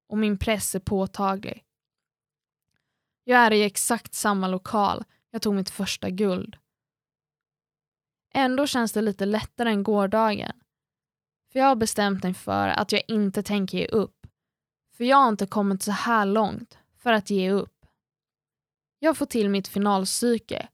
och 0.09 0.19
min 0.19 0.39
press 0.39 0.75
är 0.75 0.81
påtaglig. 0.81 1.65
Jag 3.25 3.41
är 3.41 3.53
i 3.53 3.63
exakt 3.63 4.15
samma 4.15 4.49
lokal 4.49 5.05
jag 5.31 5.43
tog 5.43 5.55
mitt 5.55 5.71
första 5.71 6.11
guld. 6.11 6.57
Ändå 8.39 8.67
känns 8.67 8.93
det 8.93 9.03
lite 9.03 9.27
lättare 9.27 9.71
än 9.71 9.83
gårdagen. 9.83 10.53
För 11.53 11.59
jag 11.59 11.67
har 11.67 11.77
bestämt 11.77 12.23
mig 12.23 12.35
för 12.35 12.69
att 12.69 12.93
jag 12.93 13.03
inte 13.09 13.43
tänker 13.43 13.79
ge 13.79 13.87
upp. 13.87 14.27
För 14.97 15.05
jag 15.05 15.17
har 15.17 15.29
inte 15.29 15.47
kommit 15.47 15.83
så 15.83 15.91
här 15.93 16.27
långt 16.27 16.79
för 16.99 17.13
att 17.13 17.31
ge 17.31 17.51
upp. 17.51 17.87
Jag 18.99 19.17
får 19.17 19.27
till 19.27 19.51
mitt 19.51 19.69
finalpsyke, 19.69 20.69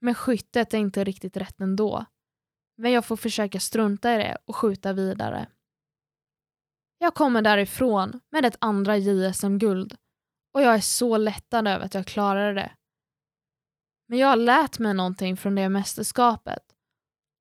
men 0.00 0.14
skyttet 0.14 0.74
är 0.74 0.78
inte 0.78 1.04
riktigt 1.04 1.36
rätt 1.36 1.60
ändå. 1.60 2.04
Men 2.76 2.92
jag 2.92 3.04
får 3.04 3.16
försöka 3.16 3.60
strunta 3.60 4.14
i 4.14 4.16
det 4.16 4.38
och 4.44 4.56
skjuta 4.56 4.92
vidare. 4.92 5.48
Jag 6.98 7.14
kommer 7.14 7.42
därifrån 7.42 8.20
med 8.30 8.44
ett 8.44 8.56
andra 8.58 8.96
JSM-guld 8.96 9.96
och 10.52 10.62
jag 10.62 10.74
är 10.74 10.80
så 10.80 11.16
lättad 11.16 11.68
över 11.68 11.84
att 11.84 11.94
jag 11.94 12.06
klarade 12.06 12.54
det. 12.54 12.72
Men 14.08 14.18
jag 14.18 14.28
har 14.28 14.36
lärt 14.36 14.78
mig 14.78 14.94
någonting 14.94 15.36
från 15.36 15.54
det 15.54 15.68
mästerskapet 15.68 16.63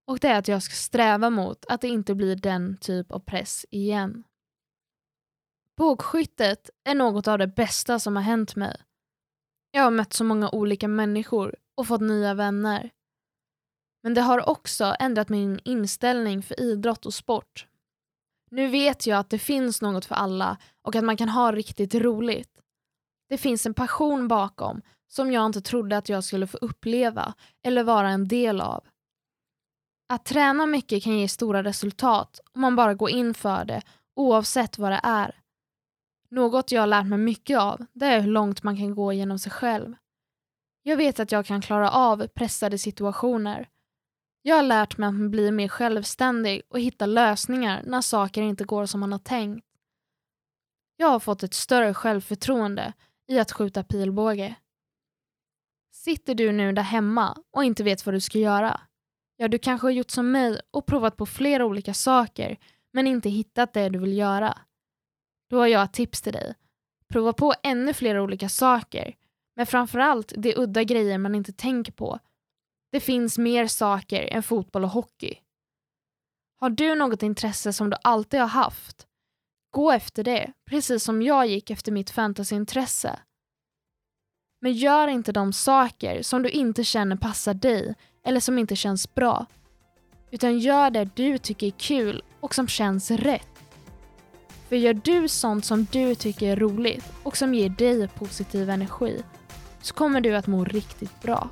och 0.08 0.20
det 0.20 0.28
är 0.28 0.40
att 0.40 0.48
jag 0.48 0.64
ska 0.64 0.74
sträva 0.74 1.30
mot 1.30 1.66
att 1.66 1.82
det 1.82 1.88
inte 1.88 2.16
blir 2.16 2.36
den 2.36 2.78
typ 2.78 3.12
av 3.12 3.20
press 3.20 3.66
igen. 3.70 4.24
Bågskyttet 5.78 6.70
är 6.84 6.96
något 6.96 7.28
av 7.28 7.38
det 7.38 7.48
bästa 7.48 8.00
som 8.00 8.16
har 8.16 8.24
hänt 8.24 8.56
mig. 8.56 8.82
Jag 9.72 9.84
har 9.84 9.92
mött 9.92 10.14
så 10.14 10.24
många 10.24 10.50
olika 10.50 10.88
människor 10.88 11.56
och 11.76 11.88
fått 11.88 12.02
nya 12.02 12.34
vänner. 12.34 12.90
Men 14.04 14.14
det 14.14 14.22
har 14.22 14.50
också 14.50 14.96
ändrat 15.00 15.30
min 15.30 15.60
inställning 15.64 16.44
för 16.44 16.60
idrott 16.60 17.06
och 17.06 17.14
sport. 17.14 17.68
Nu 18.52 18.68
vet 18.68 19.08
jag 19.08 19.20
att 19.20 19.30
det 19.30 19.40
finns 19.40 19.82
något 19.82 20.06
för 20.06 20.16
alla 20.16 20.58
och 20.82 20.96
att 20.96 21.04
man 21.04 21.18
kan 21.18 21.30
ha 21.30 21.52
riktigt 21.52 21.96
roligt. 21.96 22.60
Det 23.30 23.38
finns 23.38 23.66
en 23.66 23.74
passion 23.74 24.28
bakom 24.28 24.82
som 25.08 25.32
jag 25.32 25.46
inte 25.46 25.62
trodde 25.62 25.98
att 25.98 26.10
jag 26.10 26.24
skulle 26.24 26.48
få 26.48 26.58
uppleva 26.58 27.34
eller 27.64 27.84
vara 27.84 28.10
en 28.10 28.28
del 28.28 28.62
av. 28.62 28.84
Att 30.10 30.26
träna 30.26 30.66
mycket 30.66 31.04
kan 31.04 31.20
ge 31.20 31.28
stora 31.28 31.64
resultat 31.64 32.40
om 32.54 32.62
man 32.62 32.76
bara 32.76 32.94
går 32.94 33.10
in 33.10 33.34
för 33.34 33.66
det 33.66 33.82
oavsett 34.16 34.78
vad 34.78 34.92
det 34.92 35.00
är. 35.04 35.40
Något 36.30 36.72
jag 36.72 36.82
har 36.82 36.88
lärt 36.88 37.08
mig 37.08 37.18
mycket 37.18 37.60
av 37.60 37.86
det 37.94 38.06
är 38.06 38.20
hur 38.20 38.32
långt 38.32 38.64
man 38.64 38.78
kan 38.78 38.96
gå 38.96 39.14
genom 39.14 39.40
sig 39.40 39.52
själv. 39.52 39.96
Jag 40.84 40.98
vet 40.98 41.20
att 41.20 41.32
jag 41.32 41.46
kan 41.46 41.62
klara 41.62 41.92
av 41.92 42.28
pressade 42.28 42.78
situationer. 42.78 43.70
Jag 44.42 44.56
har 44.56 44.64
lärt 44.64 44.98
mig 44.98 45.10
att 45.10 45.32
bli 45.32 45.52
mer 45.52 45.68
självständig 45.68 46.62
och 46.70 46.80
hitta 46.80 47.06
lösningar 47.06 47.84
när 47.86 48.02
saker 48.02 48.42
inte 48.42 48.64
går 48.64 48.86
som 48.86 49.00
man 49.00 49.12
har 49.12 49.20
tänkt. 49.20 49.66
Jag 50.98 51.08
har 51.08 51.20
fått 51.20 51.44
ett 51.44 51.54
större 51.54 51.94
självförtroende 51.94 52.94
i 53.28 53.40
att 53.40 53.52
skjuta 53.52 53.84
pilbåge. 53.84 54.56
Sitter 55.92 56.36
du 56.36 56.52
nu 56.52 56.72
där 56.72 56.84
hemma 56.84 57.38
och 57.52 57.64
inte 57.64 57.84
vet 57.84 58.06
vad 58.06 58.16
du 58.16 58.20
ska 58.20 58.40
göra? 58.40 58.82
Ja, 59.44 59.48
du 59.48 59.60
kanske 59.60 59.88
har 59.88 59.92
gjort 59.92 60.12
som 60.12 60.32
mig 60.32 60.60
och 60.72 60.86
provat 60.86 61.18
på 61.18 61.26
flera 61.26 61.66
olika 61.66 61.94
saker 61.94 62.58
men 62.94 63.08
inte 63.08 63.30
hittat 63.30 63.74
det 63.74 63.90
du 63.90 64.00
vill 64.00 64.18
göra. 64.18 64.58
Då 65.50 65.58
har 65.58 65.68
jag 65.68 65.84
ett 65.84 65.94
tips 65.94 66.22
till 66.22 66.34
dig. 66.34 66.56
Prova 67.10 67.34
på 67.34 67.54
ännu 67.64 67.94
fler 67.94 68.20
olika 68.20 68.50
saker, 68.50 69.16
men 69.56 69.66
framförallt 69.66 70.34
de 70.38 70.56
udda 70.56 70.84
grejer 70.84 71.18
man 71.18 71.36
inte 71.36 71.54
tänker 71.54 71.92
på. 71.92 72.20
Det 72.92 73.00
finns 73.00 73.38
mer 73.38 73.68
saker 73.68 74.24
än 74.24 74.44
fotboll 74.44 74.84
och 74.84 74.90
hockey. 74.90 75.36
Har 76.60 76.70
du 76.70 76.96
något 76.96 77.24
intresse 77.24 77.74
som 77.74 77.90
du 77.90 77.98
alltid 78.04 78.40
har 78.40 78.48
haft? 78.48 79.08
Gå 79.72 79.92
efter 79.92 80.24
det, 80.24 80.54
precis 80.66 81.04
som 81.04 81.22
jag 81.22 81.48
gick 81.48 81.70
efter 81.70 81.92
mitt 81.92 82.10
fantasyintresse. 82.10 83.20
Men 84.62 84.74
gör 84.74 85.08
inte 85.08 85.32
de 85.32 85.54
saker 85.54 86.22
som 86.22 86.44
du 86.44 86.50
inte 86.50 86.84
känner 86.84 87.16
passar 87.16 87.54
dig 87.54 87.96
eller 88.26 88.40
som 88.40 88.60
inte 88.60 88.76
känns 88.76 89.16
bra. 89.16 89.46
Utan 90.32 90.60
gör 90.60 90.90
det 90.90 91.10
du 91.16 91.38
tycker 91.38 91.68
är 91.68 91.72
kul 91.72 92.24
och 92.40 92.56
som 92.56 92.68
känns 92.68 93.12
rätt. 93.12 93.48
För 94.70 94.76
gör 94.76 94.94
du 94.94 95.28
sånt 95.28 95.66
som 95.66 95.88
du 95.92 96.16
tycker 96.16 96.52
är 96.52 96.56
roligt 96.56 97.06
och 97.24 97.38
som 97.38 97.54
ger 97.54 97.70
dig 97.70 98.08
positiv 98.08 98.70
energi 98.70 99.24
så 99.82 99.94
kommer 99.94 100.22
du 100.22 100.36
att 100.36 100.48
må 100.48 100.66
riktigt 100.66 101.22
bra. 101.22 101.50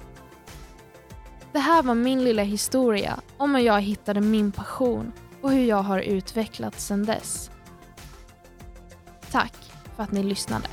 Det 1.51 1.59
här 1.59 1.83
var 1.83 1.95
min 1.95 2.23
lilla 2.23 2.43
historia 2.43 3.19
om 3.37 3.55
hur 3.55 3.61
jag 3.61 3.81
hittade 3.81 4.21
min 4.21 4.51
passion 4.51 5.11
och 5.41 5.51
hur 5.51 5.65
jag 5.65 5.83
har 5.83 5.99
utvecklats 5.99 6.85
sedan 6.85 7.05
dess. 7.05 7.51
Tack 9.31 9.55
för 9.95 10.03
att 10.03 10.11
ni 10.11 10.23
lyssnade. 10.23 10.67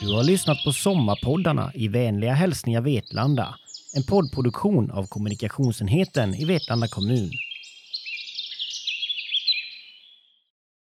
Du 0.00 0.12
har 0.14 0.24
lyssnat 0.24 0.64
på 0.64 0.72
Sommarpoddarna 0.72 1.72
i 1.74 1.88
vänliga 1.88 2.32
hälsningar 2.32 2.80
Vetlanda. 2.80 3.54
En 3.96 4.02
poddproduktion 4.02 4.90
av 4.90 5.06
kommunikationsenheten 5.06 6.34
i 6.34 6.44
Vetlanda 6.44 6.88
kommun. 6.88 7.30